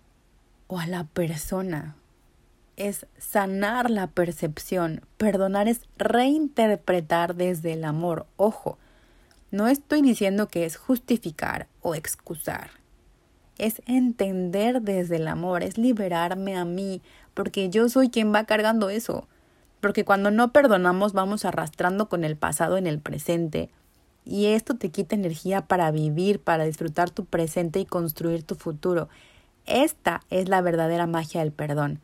o 0.65 0.79
a 0.79 0.87
la 0.87 1.03
persona. 1.03 1.95
Es 2.75 3.05
sanar 3.19 3.91
la 3.91 4.07
percepción. 4.07 5.01
Perdonar 5.17 5.67
es 5.67 5.81
reinterpretar 5.99 7.35
desde 7.35 7.73
el 7.73 7.83
amor. 7.83 8.25
Ojo, 8.35 8.79
no 9.51 9.67
estoy 9.67 10.01
diciendo 10.01 10.47
que 10.47 10.65
es 10.65 10.75
justificar 10.75 11.67
o 11.83 11.93
excusar. 11.93 12.71
Es 13.59 13.83
entender 13.85 14.81
desde 14.81 15.17
el 15.17 15.27
amor, 15.27 15.63
es 15.63 15.77
liberarme 15.77 16.55
a 16.55 16.65
mí, 16.65 17.01
porque 17.37 17.69
yo 17.69 17.87
soy 17.87 18.09
quien 18.09 18.33
va 18.33 18.45
cargando 18.45 18.89
eso. 18.89 19.27
Porque 19.79 20.03
cuando 20.03 20.31
no 20.31 20.51
perdonamos 20.51 21.13
vamos 21.13 21.45
arrastrando 21.45 22.09
con 22.09 22.23
el 22.23 22.35
pasado 22.35 22.77
en 22.77 22.87
el 22.87 22.99
presente 22.99 23.69
y 24.25 24.47
esto 24.47 24.73
te 24.73 24.89
quita 24.89 25.13
energía 25.13 25.61
para 25.61 25.91
vivir, 25.91 26.39
para 26.39 26.63
disfrutar 26.63 27.11
tu 27.11 27.25
presente 27.25 27.79
y 27.79 27.85
construir 27.85 28.41
tu 28.41 28.55
futuro. 28.55 29.07
Esta 29.67 30.21
es 30.31 30.49
la 30.49 30.61
verdadera 30.61 31.05
magia 31.05 31.41
del 31.41 31.51
perdón, 31.51 31.99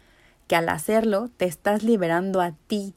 que 0.46 0.56
al 0.56 0.70
hacerlo 0.70 1.32
te 1.36 1.46
estás 1.46 1.82
liberando 1.82 2.40
a 2.40 2.52
ti, 2.68 2.94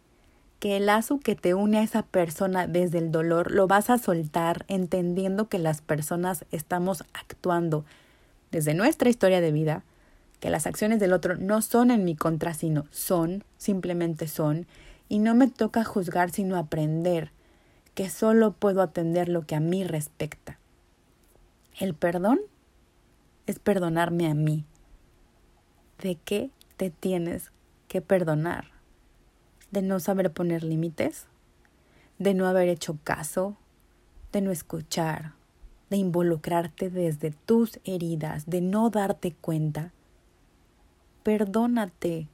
que 0.60 0.76
el 0.76 0.84
lazo 0.84 1.18
que 1.18 1.36
te 1.36 1.54
une 1.54 1.78
a 1.78 1.84
esa 1.84 2.02
persona 2.02 2.66
desde 2.66 2.98
el 2.98 3.12
dolor 3.12 3.50
lo 3.50 3.66
vas 3.66 3.88
a 3.88 3.96
soltar 3.96 4.66
entendiendo 4.68 5.48
que 5.48 5.58
las 5.58 5.80
personas 5.80 6.44
estamos 6.52 7.02
actuando 7.14 7.86
desde 8.50 8.74
nuestra 8.74 9.08
historia 9.08 9.40
de 9.40 9.52
vida, 9.52 9.84
que 10.40 10.50
las 10.50 10.66
acciones 10.66 11.00
del 11.00 11.12
otro 11.12 11.36
no 11.36 11.62
son 11.62 11.90
en 11.90 12.04
mi 12.04 12.14
contra, 12.14 12.54
sino 12.54 12.86
son, 12.90 13.44
simplemente 13.56 14.28
son, 14.28 14.66
y 15.08 15.18
no 15.18 15.34
me 15.34 15.48
toca 15.48 15.84
juzgar 15.84 16.30
sino 16.30 16.56
aprender 16.56 17.30
que 17.94 18.10
solo 18.10 18.52
puedo 18.52 18.82
atender 18.82 19.28
lo 19.28 19.46
que 19.46 19.54
a 19.54 19.60
mí 19.60 19.84
respecta. 19.84 20.58
El 21.78 21.94
perdón 21.94 22.40
es 23.46 23.58
perdonarme 23.58 24.28
a 24.28 24.34
mí. 24.34 24.64
¿De 26.02 26.16
qué 26.16 26.50
te 26.76 26.90
tienes 26.90 27.52
que 27.88 28.02
perdonar? 28.02 28.66
¿De 29.70 29.82
no 29.82 30.00
saber 30.00 30.32
poner 30.32 30.62
límites? 30.62 31.26
¿De 32.18 32.34
no 32.34 32.46
haber 32.46 32.68
hecho 32.68 32.98
caso? 33.02 33.56
¿De 34.32 34.40
no 34.40 34.50
escuchar? 34.50 35.32
¿De 35.88 35.96
involucrarte 35.96 36.90
desde 36.90 37.30
tus 37.30 37.78
heridas? 37.84 38.46
¿De 38.46 38.60
no 38.60 38.90
darte 38.90 39.32
cuenta? 39.32 39.92
Perdónate. 41.26 42.28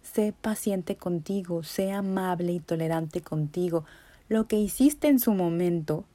Sé 0.00 0.32
paciente 0.32 0.96
contigo, 0.96 1.62
sé 1.64 1.92
amable 1.92 2.54
y 2.54 2.60
tolerante 2.60 3.20
contigo. 3.20 3.84
Lo 4.30 4.48
que 4.48 4.56
hiciste 4.56 5.08
en 5.08 5.20
su 5.20 5.34
momento, 5.34 6.06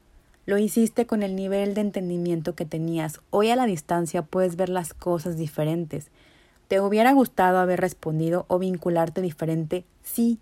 lo 0.48 0.58
hiciste 0.58 1.06
con 1.06 1.22
el 1.22 1.36
nivel 1.36 1.76
de 1.76 1.82
entendimiento 1.82 2.56
que 2.56 2.66
tenías. 2.66 3.20
Hoy 3.30 3.52
a 3.52 3.56
la 3.56 3.68
distancia 3.68 4.24
puedes 4.24 4.56
ver 4.56 4.70
las 4.70 4.96
cosas 4.96 5.38
diferentes. 5.38 6.08
¿Te 6.68 6.82
hubiera 6.82 7.14
gustado 7.14 7.60
haber 7.60 7.82
respondido 7.82 8.46
o 8.48 8.58
vincularte 8.58 9.22
diferente? 9.22 9.86
Sí, 10.02 10.40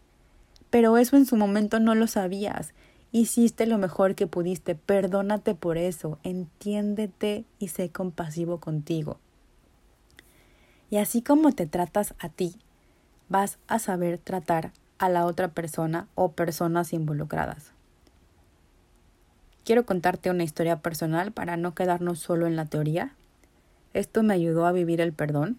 pero 0.70 0.96
eso 0.96 1.18
en 1.18 1.26
su 1.26 1.36
momento 1.36 1.82
no 1.82 1.94
lo 1.94 2.08
sabías. 2.08 2.74
Hiciste 3.12 3.66
lo 3.66 3.78
mejor 3.78 4.16
que 4.16 4.28
pudiste. 4.28 4.76
Perdónate 4.76 5.56
por 5.56 5.78
eso. 5.78 6.20
Entiéndete 6.24 7.44
y 7.60 7.68
sé 7.68 7.90
compasivo 7.90 8.62
contigo. 8.62 9.20
Y 10.90 10.98
así 10.98 11.22
como 11.22 11.52
te 11.52 11.66
tratas 11.66 12.14
a 12.20 12.30
ti, 12.30 12.56
vas 13.30 13.58
a 13.68 13.80
saber 13.80 14.18
tratar 14.18 14.72
a 14.98 15.10
la 15.10 15.26
otra 15.26 15.50
persona 15.50 16.08
o 16.16 16.32
personas 16.32 16.94
involucradas. 16.94 17.72
Quiero 19.64 19.86
contarte 19.86 20.30
una 20.30 20.44
historia 20.44 20.78
personal 20.78 21.32
para 21.32 21.58
no 21.58 21.74
quedarnos 21.74 22.20
solo 22.20 22.46
en 22.46 22.56
la 22.56 22.66
teoría. 22.66 23.14
Esto 23.94 24.22
me 24.22 24.36
ayudó 24.36 24.68
a 24.68 24.72
vivir 24.72 25.02
el 25.02 25.12
perdón. 25.12 25.58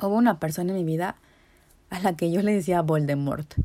Hubo 0.00 0.14
una 0.14 0.38
persona 0.38 0.70
en 0.70 0.78
mi 0.78 0.84
vida 0.84 1.16
a 1.90 2.00
la 2.00 2.16
que 2.16 2.32
yo 2.32 2.40
le 2.40 2.54
decía 2.54 2.80
Voldemort. 2.80 3.56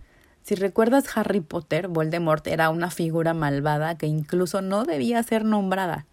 Si 0.43 0.55
recuerdas 0.55 1.05
Harry 1.17 1.39
Potter, 1.39 1.87
Voldemort 1.87 2.45
era 2.47 2.69
una 2.69 2.91
figura 2.91 3.33
malvada 3.33 3.97
que 3.97 4.07
incluso 4.07 4.61
no 4.61 4.83
debía 4.83 5.23
ser 5.23 5.45
nombrada. 5.45 6.05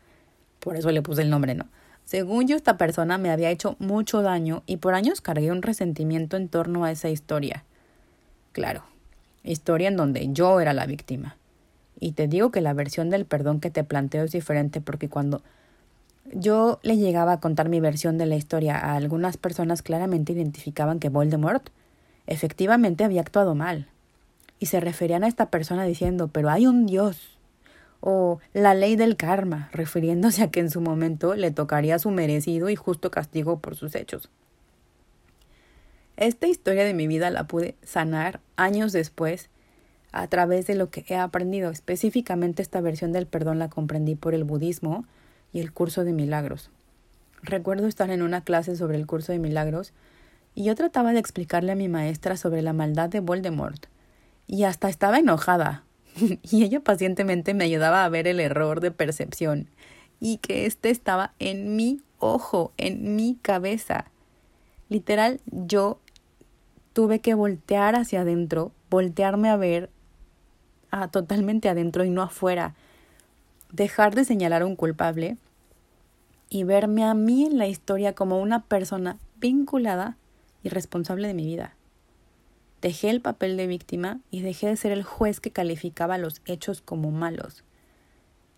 Por 0.61 0.77
eso 0.77 0.91
le 0.93 1.03
puse 1.03 1.23
el 1.23 1.31
nombre, 1.31 1.55
¿no? 1.55 1.67
Según 2.13 2.47
yo, 2.47 2.57
esta 2.57 2.77
persona 2.77 3.17
me 3.17 3.31
había 3.31 3.49
hecho 3.49 3.75
mucho 3.79 4.21
daño 4.21 4.65
y 4.67 4.77
por 4.77 4.93
años 4.93 5.23
cargué 5.23 5.51
un 5.51 5.63
resentimiento 5.63 6.37
en 6.37 6.51
torno 6.51 6.85
a 6.85 6.91
esa 6.91 7.09
historia. 7.09 7.65
Claro, 8.53 8.83
historia 9.45 9.89
en 9.89 9.97
donde 9.97 10.31
yo 10.31 10.61
era 10.61 10.75
la 10.75 10.85
víctima. 10.85 11.39
Y 11.99 12.13
te 12.13 12.29
digo 12.29 12.51
que 12.51 12.61
la 12.61 12.75
versión 12.75 13.09
del 13.09 13.25
perdón 13.25 13.61
que 13.61 13.71
te 13.71 13.83
planteo 13.83 14.25
es 14.25 14.33
diferente 14.33 14.83
porque 14.83 15.09
cuando 15.09 15.43
yo 16.35 16.81
le 16.83 16.99
llegaba 16.99 17.33
a 17.33 17.41
contar 17.41 17.71
mi 17.71 17.81
versión 17.81 18.19
de 18.19 18.27
la 18.27 18.37
historia 18.37 18.77
a 18.77 18.95
algunas 18.95 19.39
personas 19.39 19.81
claramente 19.81 20.35
identificaban 20.35 20.99
que 20.99 21.09
Voldemort 21.09 21.71
efectivamente 22.27 23.05
había 23.05 23.23
actuado 23.23 23.55
mal. 23.55 23.89
Y 24.59 24.67
se 24.67 24.81
referían 24.81 25.25
a 25.25 25.29
esta 25.29 25.49
persona 25.49 25.85
diciendo, 25.85 26.29
pero 26.29 26.51
hay 26.51 26.67
un 26.67 26.85
Dios. 26.85 27.32
O 28.03 28.41
la 28.53 28.75
ley 28.75 28.97
del 28.97 29.17
karma, 29.17 29.71
refiriéndose 29.73 30.43
a 30.43 30.51
que 30.51 30.61
en 30.61 30.71
su 30.71 30.83
momento 30.83 31.35
le 31.35 31.51
tocaría 31.51 31.99
su 31.99 32.11
merecido 32.11 32.69
y 32.69 32.77
justo 32.77 33.11
castigo 33.11 33.61
por 33.61 33.77
sus 33.77 33.95
hechos. 33.95 34.29
Esta 36.17 36.47
historia 36.47 36.85
de 36.85 36.95
mi 36.95 37.07
vida 37.07 37.31
la 37.31 37.45
pude 37.45 37.77
sanar 37.83 38.41
años 38.57 38.93
después 38.93 39.49
a 40.13 40.27
través 40.27 40.67
de 40.67 40.75
lo 40.75 40.91
que 40.91 41.05
he 41.09 41.17
aprendido. 41.17 41.71
Específicamente 41.71 42.61
esta 42.61 42.81
versión 42.81 43.13
del 43.13 43.27
perdón 43.27 43.59
la 43.59 43.71
comprendí 43.71 44.15
por 44.15 44.35
el 44.35 44.45
budismo 44.45 45.07
y 45.53 45.61
el 45.61 45.73
curso 45.73 46.05
de 46.05 46.13
milagros. 46.13 46.71
Recuerdo 47.43 47.87
estar 47.87 48.11
en 48.11 48.23
una 48.23 48.45
clase 48.45 48.77
sobre 48.77 48.99
el 48.99 49.07
curso 49.07 49.33
de 49.33 49.39
milagros 49.39 49.93
y 50.55 50.65
yo 50.65 50.75
trataba 50.75 51.13
de 51.13 51.19
explicarle 51.19 51.73
a 51.73 51.77
mi 51.77 51.89
maestra 51.89 52.37
sobre 52.37 52.63
la 52.63 52.73
maldad 52.73 53.09
de 53.09 53.21
Voldemort. 53.21 53.87
Y 54.47 54.65
hasta 54.65 54.89
estaba 54.89 55.19
enojada. 55.19 55.85
y 56.43 56.65
ella 56.65 56.81
pacientemente 56.81 57.55
me 57.55 57.65
ayudaba 57.65 58.05
a 58.05 58.09
ver 58.09 58.27
el 58.27 58.41
error 58.41 58.81
de 58.81 58.91
percepción 58.91 59.69
y 60.21 60.39
que 60.39 60.67
éste 60.67 60.91
estaba 60.91 61.33
en 61.39 61.75
mi 61.77 62.01
ojo, 62.19 62.73
en 62.77 63.17
mi 63.17 63.37
cabeza. 63.43 64.07
Literal, 64.89 65.41
yo 65.47 65.99
tuve 66.93 67.21
que 67.21 67.35
voltear 67.35 67.97
hacia 67.97 68.21
adentro, 68.21 68.73
voltearme 68.91 69.49
a 69.49 69.57
ver 69.57 69.91
a, 70.91 71.09
totalmente 71.09 71.69
adentro 71.69 72.05
y 72.05 72.11
no 72.11 72.23
afuera. 72.23 72.75
Dejar 73.73 74.15
de 74.15 74.25
señalar 74.25 74.63
a 74.63 74.67
un 74.67 74.77
culpable 74.77 75.39
y 76.51 76.65
verme 76.65 77.05
a 77.05 77.15
mí 77.15 77.47
en 77.47 77.59
la 77.59 77.67
historia 77.67 78.15
como 78.15 78.41
una 78.41 78.63
persona 78.63 79.19
vinculada 79.41 80.17
y 80.63 80.69
responsable 80.69 81.27
de 81.27 81.35
mi 81.35 81.47
vida. 81.47 81.75
Dejé 82.83 83.11
el 83.11 83.21
papel 83.21 83.57
de 83.57 83.69
víctima 83.69 84.19
y 84.33 84.41
dejé 84.41 84.67
de 84.67 84.77
ser 84.77 84.91
el 84.91 85.05
juez 85.05 85.39
que 85.39 85.53
calificaba 85.53 86.19
los 86.19 86.43
hechos 86.47 86.83
como 86.83 87.13
malos. 87.13 87.63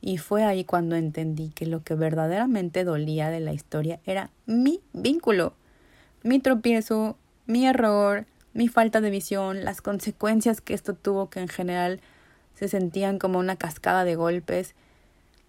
Y 0.01 0.17
fue 0.17 0.45
ahí 0.45 0.65
cuando 0.65 0.97
entendí 0.97 1.51
que 1.51 1.67
lo 1.67 1.83
que 1.83 1.95
verdaderamente 1.95 2.85
dolía 2.85 3.29
de 3.29 3.41
la 3.41 3.53
historia 3.53 4.01
era 4.07 4.31
mi 4.47 4.81
vínculo, 4.95 5.53
mi 6.23 6.41
tropiezo, 6.41 7.19
mi 7.47 7.67
error, 7.67 8.25
mi 8.55 8.69
falta 8.69 9.03
de 9.03 9.11
visión, 9.11 9.63
las 9.63 9.83
consecuencias 9.83 10.63
que 10.63 10.73
esto 10.73 10.95
tuvo 10.95 11.29
que 11.29 11.41
en 11.41 11.49
general 11.49 12.01
se 12.55 12.69
sentían 12.69 13.19
como 13.19 13.39
una 13.39 13.57
cascada 13.57 14.05
de 14.05 14.17
golpes 14.17 14.75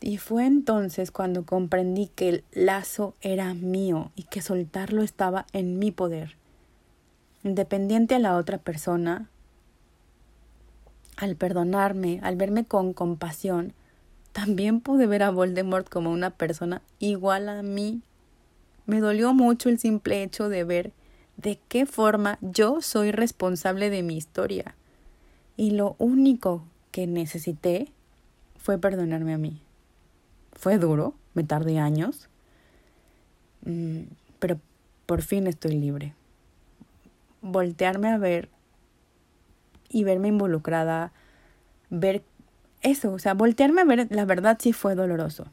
y 0.01 0.17
fue 0.17 0.46
entonces 0.46 1.12
cuando 1.12 1.46
comprendí 1.46 2.08
que 2.13 2.27
el 2.27 2.44
lazo 2.51 3.15
era 3.22 3.53
mío 3.53 4.12
y 4.17 4.24
que 4.24 4.41
soltarlo 4.41 5.01
estaba 5.01 5.46
en 5.53 5.79
mi 5.79 5.91
poder. 5.91 6.36
Independiente 7.46 8.16
a 8.16 8.20
la 8.20 8.38
otra 8.38 8.58
persona, 8.58 9.30
al 11.16 11.36
perdonarme, 11.36 12.20
al 12.24 12.38
verme 12.38 12.66
con 12.66 12.92
compasión, 12.92 13.74
también 14.32 14.82
pude 14.82 15.06
ver 15.06 15.22
a 15.22 15.30
Voldemort 15.30 15.88
como 15.88 16.12
una 16.12 16.32
persona 16.32 16.82
igual 16.98 17.48
a 17.48 17.62
mí. 17.62 18.02
Me 18.88 19.00
dolió 19.00 19.36
mucho 19.36 19.69
el 19.69 19.78
simple 19.78 20.24
hecho 20.24 20.50
de 20.50 20.63
ver 20.63 20.91
de 21.38 21.60
qué 21.67 21.86
forma 21.86 22.39
yo 22.41 22.82
soy 22.82 23.12
responsable 23.12 23.91
de 23.91 24.02
mi 24.02 24.17
historia. 24.17 24.74
Y 25.56 25.69
lo 25.69 25.96
único 26.00 26.63
que 26.89 27.06
necesité 27.06 27.91
fue 28.58 28.80
perdonarme 28.80 29.36
a 29.36 29.38
mí. 29.38 29.62
Fue 30.54 30.80
duro, 30.80 31.13
me 31.36 31.43
tardé 31.43 31.78
años, 31.78 32.28
mm, 33.65 34.00
pero 34.39 34.60
por 35.06 35.22
fin 35.22 35.46
estoy 35.46 35.76
libre. 35.76 36.15
Voltearme 37.47 38.10
a 38.10 38.17
ver 38.17 38.49
y 39.88 40.03
verme 40.03 40.29
involucrada, 40.29 41.12
ver 41.91 42.23
eso, 42.81 43.13
o 43.13 43.19
sea, 43.19 43.36
voltearme 43.36 43.81
a 43.81 43.86
ver, 43.86 44.08
la 44.10 44.25
verdad 44.25 44.58
sí 44.60 44.73
fue 44.73 44.95
doloroso. 44.95 45.45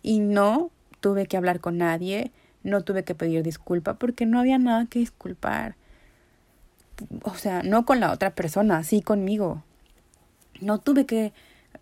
Y 0.00 0.20
no 0.20 0.70
tuve 1.00 1.26
que 1.26 1.36
hablar 1.36 1.60
con 1.60 1.76
nadie, 1.78 2.30
no 2.62 2.82
tuve 2.82 3.02
que 3.02 3.16
pedir 3.16 3.42
disculpa 3.42 3.94
porque 3.94 4.26
no 4.26 4.38
había 4.38 4.58
nada 4.58 4.86
que 4.86 5.00
disculpar. 5.00 5.74
O 7.22 7.34
sea, 7.34 7.62
no 7.62 7.84
con 7.84 7.98
la 8.00 8.12
otra 8.12 8.30
persona, 8.30 8.84
sí 8.84 9.02
conmigo. 9.02 9.64
No 10.60 10.78
tuve 10.78 11.04
que 11.04 11.32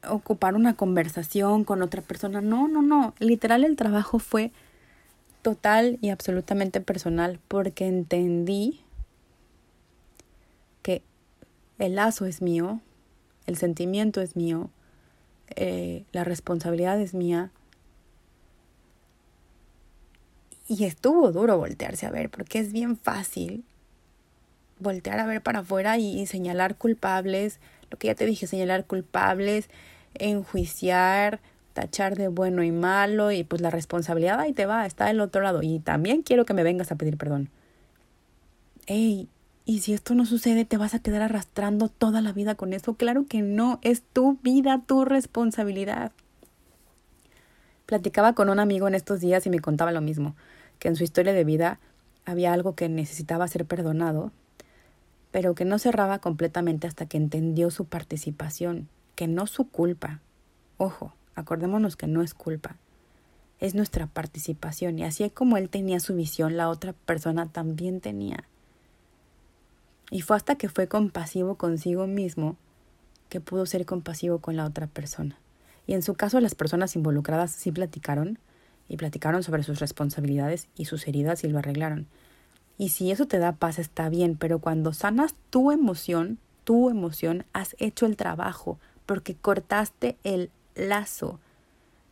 ocupar 0.09 0.55
una 0.55 0.75
conversación 0.77 1.65
con 1.65 1.83
otra 1.83 2.01
persona. 2.01 2.41
No, 2.41 2.69
no, 2.69 2.81
no. 2.81 3.15
Literal 3.19 3.65
el 3.65 3.77
trabajo 3.77 4.19
fue 4.19 4.53
total 5.43 5.99
y 6.01 6.09
absolutamente 6.09 6.81
personal 6.81 7.39
porque 7.49 7.87
entendí 7.87 8.81
el 11.81 11.97
lazo 11.97 12.27
es 12.27 12.43
mío, 12.43 12.81
el 13.47 13.57
sentimiento 13.57 14.21
es 14.21 14.37
mío, 14.37 14.71
eh, 15.57 16.05
la 16.13 16.25
responsabilidad 16.25 17.01
es 17.01 17.15
mía. 17.15 17.51
Y 20.69 20.85
estuvo 20.85 21.33
duro 21.33 21.59
voltearse 21.59 22.07
a 22.07 22.11
ver 22.11 22.31
porque 22.31 22.61
es 22.61 22.73
bien 22.73 22.97
fácil 22.97 23.65
voltear 24.79 25.19
a 25.19 25.27
ver 25.27 25.43
para 25.43 25.61
afuera 25.61 25.99
y 25.99 26.27
señalar 26.27 26.77
culpables, 26.77 27.59
lo 27.91 27.99
que 27.99 28.07
ya 28.09 28.15
te 28.15 28.27
dije, 28.27 28.47
señalar 28.47 28.85
culpables, 28.85 29.69
enjuiciar, 30.15 31.41
tachar 31.73 32.17
de 32.17 32.29
bueno 32.29 32.63
y 32.63 32.73
malo 32.73 33.33
y 33.33 33.43
pues 33.43 33.63
la 33.63 33.71
responsabilidad 33.71 34.39
ahí 34.39 34.53
te 34.53 34.67
va, 34.67 34.87
está 34.87 35.07
del 35.07 35.21
otro 35.21 35.43
lado 35.43 35.63
y 35.63 35.81
también 35.81 36.23
quiero 36.23 36.45
que 36.45 36.55
me 36.55 36.63
vengas 36.63 36.93
a 36.93 36.97
pedir 36.97 37.17
perdón. 37.17 37.49
Ey, 38.87 39.29
y 39.71 39.81
si 39.81 39.93
esto 39.93 40.15
no 40.15 40.27
sucede, 40.27 40.65
¿te 40.65 40.77
vas 40.77 40.95
a 40.95 40.99
quedar 40.99 41.23
arrastrando 41.23 41.89
toda 41.89 42.21
la 42.21 42.33
vida 42.33 42.57
con 42.57 42.73
eso? 42.73 42.95
Claro 42.95 43.27
que 43.29 43.43
no, 43.43 43.79
es 43.83 44.03
tu 44.03 44.39
vida, 44.43 44.83
tu 44.87 45.05
responsabilidad. 45.05 46.11
Platicaba 47.87 48.33
con 48.33 48.51
un 48.51 48.59
amigo 48.59 48.89
en 48.89 48.95
estos 48.95 49.21
días 49.21 49.47
y 49.47 49.51
me 49.51 49.61
contaba 49.61 49.93
lo 49.93 50.01
mismo, 50.01 50.35
que 50.79 50.89
en 50.89 50.97
su 50.97 51.05
historia 51.05 51.33
de 51.33 51.45
vida 51.45 51.79
había 52.25 52.53
algo 52.53 52.75
que 52.75 52.89
necesitaba 52.89 53.47
ser 53.47 53.65
perdonado 53.65 54.33
pero 55.31 55.55
que 55.55 55.65
no 55.65 55.79
cerraba 55.79 56.19
completamente 56.19 56.87
hasta 56.87 57.07
que 57.07 57.17
entendió 57.17 57.71
su 57.71 57.85
participación, 57.85 58.89
que 59.15 59.29
no 59.29 59.47
su 59.47 59.69
culpa. 59.69 60.21
Ojo, 60.77 61.15
acordémonos 61.35 61.97
que 61.97 62.07
no 62.07 62.23
es 62.23 62.35
culpa, 62.35 62.77
es 63.61 63.75
nuestra 63.75 64.07
participación 64.07 64.99
y 64.99 65.05
así 65.05 65.31
como 65.31 65.57
él 65.57 65.69
tenía 65.69 66.01
su 66.01 66.15
visión, 66.17 66.57
la 66.57 66.69
otra 66.69 66.93
persona 66.93 67.47
también 67.47 68.01
tenía. 68.01 68.45
Y 70.11 70.23
fue 70.23 70.37
hasta 70.37 70.57
que 70.57 70.69
fue 70.69 70.89
compasivo 70.89 71.55
consigo 71.57 72.07
mismo 72.07 72.57
que 73.29 73.41
pudo 73.41 73.65
ser 73.65 73.87
compasivo 73.87 74.41
con 74.41 74.57
la 74.57 74.65
otra 74.65 74.87
persona. 74.87 75.39
Y 75.87 75.95
en 75.95 76.03
su 76.03 76.15
caso 76.15 76.41
las 76.41 76.55
personas 76.55 76.97
involucradas 76.97 77.53
sí 77.53 77.73
platicaron 77.73 78.39
y 78.89 78.97
platicaron 78.97 79.43
sobre 79.43 79.63
sus 79.63 79.79
responsabilidades 79.79 80.69
y 80.77 80.87
sus 80.87 81.07
heridas 81.07 81.45
y 81.45 81.49
lo 81.49 81.59
arreglaron. 81.59 82.09
Y 82.77 82.89
si 82.89 83.11
eso 83.11 83.27
te 83.27 83.39
da 83.39 83.53
paz, 83.53 83.79
está 83.79 84.09
bien, 84.09 84.37
pero 84.37 84.59
cuando 84.59 84.93
sanas 84.93 85.35
tu 85.51 85.71
emoción, 85.71 86.39
tu 86.65 86.91
emoción, 86.91 87.45
has 87.53 87.77
hecho 87.79 88.07
el 88.07 88.17
trabajo, 88.17 88.79
porque 89.07 89.35
cortaste 89.35 90.17
el 90.25 90.51
lazo. 90.75 91.41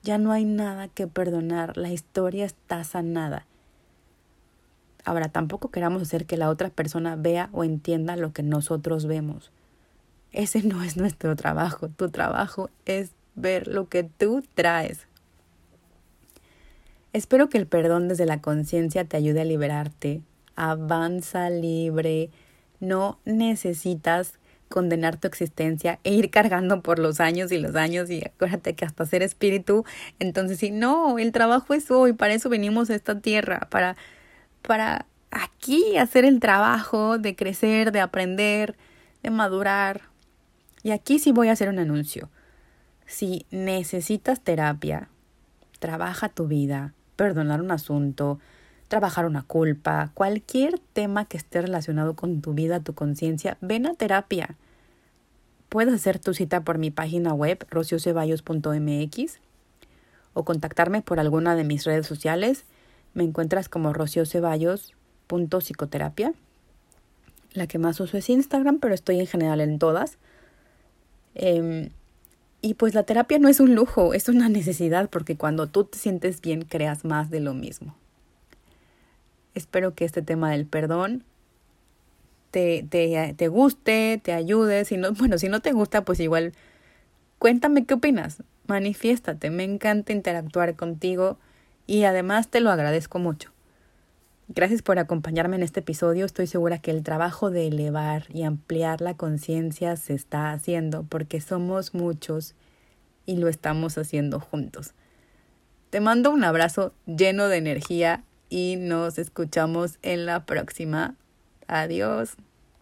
Ya 0.02 0.18
no 0.18 0.30
hay 0.30 0.44
nada 0.44 0.88
que 0.88 1.06
perdonar, 1.06 1.76
la 1.76 1.90
historia 1.90 2.44
está 2.44 2.84
sanada. 2.84 3.46
Ahora, 5.08 5.28
tampoco 5.28 5.70
queramos 5.70 6.02
hacer 6.02 6.26
que 6.26 6.36
la 6.36 6.50
otra 6.50 6.70
persona 6.70 7.16
vea 7.16 7.48
o 7.52 7.64
entienda 7.64 8.16
lo 8.16 8.32
que 8.32 8.42
nosotros 8.42 9.06
vemos. 9.06 9.50
Ese 10.32 10.62
no 10.62 10.82
es 10.82 10.96
nuestro 10.96 11.34
trabajo. 11.36 11.88
Tu 11.88 12.10
trabajo 12.10 12.70
es 12.84 13.10
ver 13.34 13.68
lo 13.68 13.88
que 13.88 14.04
tú 14.04 14.42
traes. 14.54 15.06
Espero 17.12 17.48
que 17.48 17.58
el 17.58 17.66
perdón 17.66 18.08
desde 18.08 18.26
la 18.26 18.40
conciencia 18.40 19.04
te 19.04 19.16
ayude 19.16 19.40
a 19.40 19.44
liberarte 19.44 20.22
avanza 20.58 21.48
libre, 21.50 22.30
no 22.80 23.20
necesitas 23.24 24.34
condenar 24.68 25.18
tu 25.18 25.28
existencia 25.28 26.00
e 26.04 26.12
ir 26.12 26.30
cargando 26.30 26.82
por 26.82 26.98
los 26.98 27.20
años 27.20 27.52
y 27.52 27.58
los 27.58 27.76
años 27.76 28.10
y 28.10 28.22
acuérdate 28.26 28.74
que 28.74 28.84
hasta 28.84 29.06
ser 29.06 29.22
espíritu, 29.22 29.84
entonces 30.18 30.58
sí, 30.58 30.70
no, 30.70 31.18
el 31.18 31.32
trabajo 31.32 31.72
es 31.74 31.90
hoy, 31.90 32.12
para 32.12 32.34
eso 32.34 32.50
venimos 32.50 32.90
a 32.90 32.96
esta 32.96 33.20
tierra, 33.20 33.68
para, 33.70 33.96
para 34.62 35.06
aquí 35.30 35.96
hacer 35.96 36.24
el 36.24 36.40
trabajo 36.40 37.18
de 37.18 37.36
crecer, 37.36 37.92
de 37.92 38.00
aprender, 38.00 38.76
de 39.22 39.30
madurar. 39.30 40.02
Y 40.82 40.90
aquí 40.90 41.18
sí 41.18 41.32
voy 41.32 41.48
a 41.48 41.52
hacer 41.52 41.68
un 41.68 41.78
anuncio. 41.78 42.30
Si 43.06 43.46
necesitas 43.50 44.42
terapia, 44.42 45.08
trabaja 45.78 46.28
tu 46.28 46.46
vida, 46.46 46.94
perdonar 47.16 47.60
un 47.62 47.70
asunto, 47.70 48.38
trabajar 48.88 49.26
una 49.26 49.42
culpa, 49.42 50.10
cualquier 50.14 50.78
tema 50.92 51.26
que 51.26 51.36
esté 51.36 51.62
relacionado 51.62 52.14
con 52.14 52.40
tu 52.40 52.54
vida, 52.54 52.80
tu 52.80 52.94
conciencia, 52.94 53.58
ven 53.60 53.86
a 53.86 53.94
terapia. 53.94 54.56
Puedes 55.68 55.94
hacer 55.94 56.18
tu 56.18 56.32
cita 56.32 56.62
por 56.62 56.78
mi 56.78 56.90
página 56.90 57.34
web 57.34 57.66
rocioceballos.mx 57.70 59.40
o 60.32 60.44
contactarme 60.44 61.02
por 61.02 61.20
alguna 61.20 61.54
de 61.54 61.64
mis 61.64 61.84
redes 61.84 62.06
sociales. 62.06 62.64
Me 63.14 63.24
encuentras 63.24 63.68
como 63.68 63.92
rocioceballos.psicoterapia. 63.92 66.32
La 67.52 67.66
que 67.66 67.78
más 67.78 68.00
uso 68.00 68.16
es 68.16 68.30
Instagram, 68.30 68.78
pero 68.78 68.94
estoy 68.94 69.20
en 69.20 69.26
general 69.26 69.60
en 69.60 69.78
todas. 69.78 70.16
Em, 71.34 71.90
y 72.60 72.74
pues 72.74 72.94
la 72.94 73.04
terapia 73.04 73.38
no 73.38 73.48
es 73.48 73.60
un 73.60 73.74
lujo, 73.74 74.14
es 74.14 74.28
una 74.28 74.48
necesidad 74.48 75.08
porque 75.08 75.36
cuando 75.36 75.68
tú 75.68 75.84
te 75.84 75.98
sientes 75.98 76.40
bien 76.40 76.62
creas 76.62 77.04
más 77.04 77.30
de 77.30 77.40
lo 77.40 77.54
mismo. 77.54 77.94
Espero 79.54 79.94
que 79.94 80.04
este 80.04 80.22
tema 80.22 80.50
del 80.50 80.66
perdón 80.66 81.24
te, 82.50 82.84
te, 82.88 83.34
te 83.36 83.48
guste, 83.48 84.20
te 84.22 84.32
ayude. 84.32 84.84
Si 84.84 84.96
no, 84.96 85.12
bueno, 85.12 85.38
si 85.38 85.48
no 85.48 85.60
te 85.60 85.72
gusta, 85.72 86.04
pues 86.04 86.20
igual 86.20 86.52
cuéntame 87.38 87.86
qué 87.86 87.94
opinas. 87.94 88.42
Manifiéstate. 88.66 89.50
Me 89.50 89.64
encanta 89.64 90.12
interactuar 90.12 90.76
contigo 90.76 91.38
y 91.88 92.04
además 92.04 92.48
te 92.48 92.60
lo 92.60 92.70
agradezco 92.70 93.18
mucho. 93.18 93.50
Gracias 94.46 94.82
por 94.82 94.98
acompañarme 94.98 95.56
en 95.56 95.62
este 95.62 95.80
episodio. 95.80 96.24
Estoy 96.24 96.46
segura 96.46 96.78
que 96.78 96.90
el 96.90 97.02
trabajo 97.02 97.50
de 97.50 97.66
elevar 97.66 98.24
y 98.32 98.44
ampliar 98.44 99.00
la 99.00 99.14
conciencia 99.14 99.96
se 99.96 100.14
está 100.14 100.52
haciendo 100.52 101.02
porque 101.08 101.40
somos 101.40 101.94
muchos 101.94 102.54
y 103.26 103.36
lo 103.36 103.48
estamos 103.48 103.98
haciendo 103.98 104.38
juntos. 104.38 104.92
Te 105.90 106.00
mando 106.00 106.30
un 106.30 106.44
abrazo 106.44 106.92
lleno 107.06 107.48
de 107.48 107.56
energía 107.56 108.22
y 108.50 108.76
nos 108.76 109.18
escuchamos 109.18 109.98
en 110.02 110.26
la 110.26 110.44
próxima. 110.44 111.14
Adiós. 111.66 112.36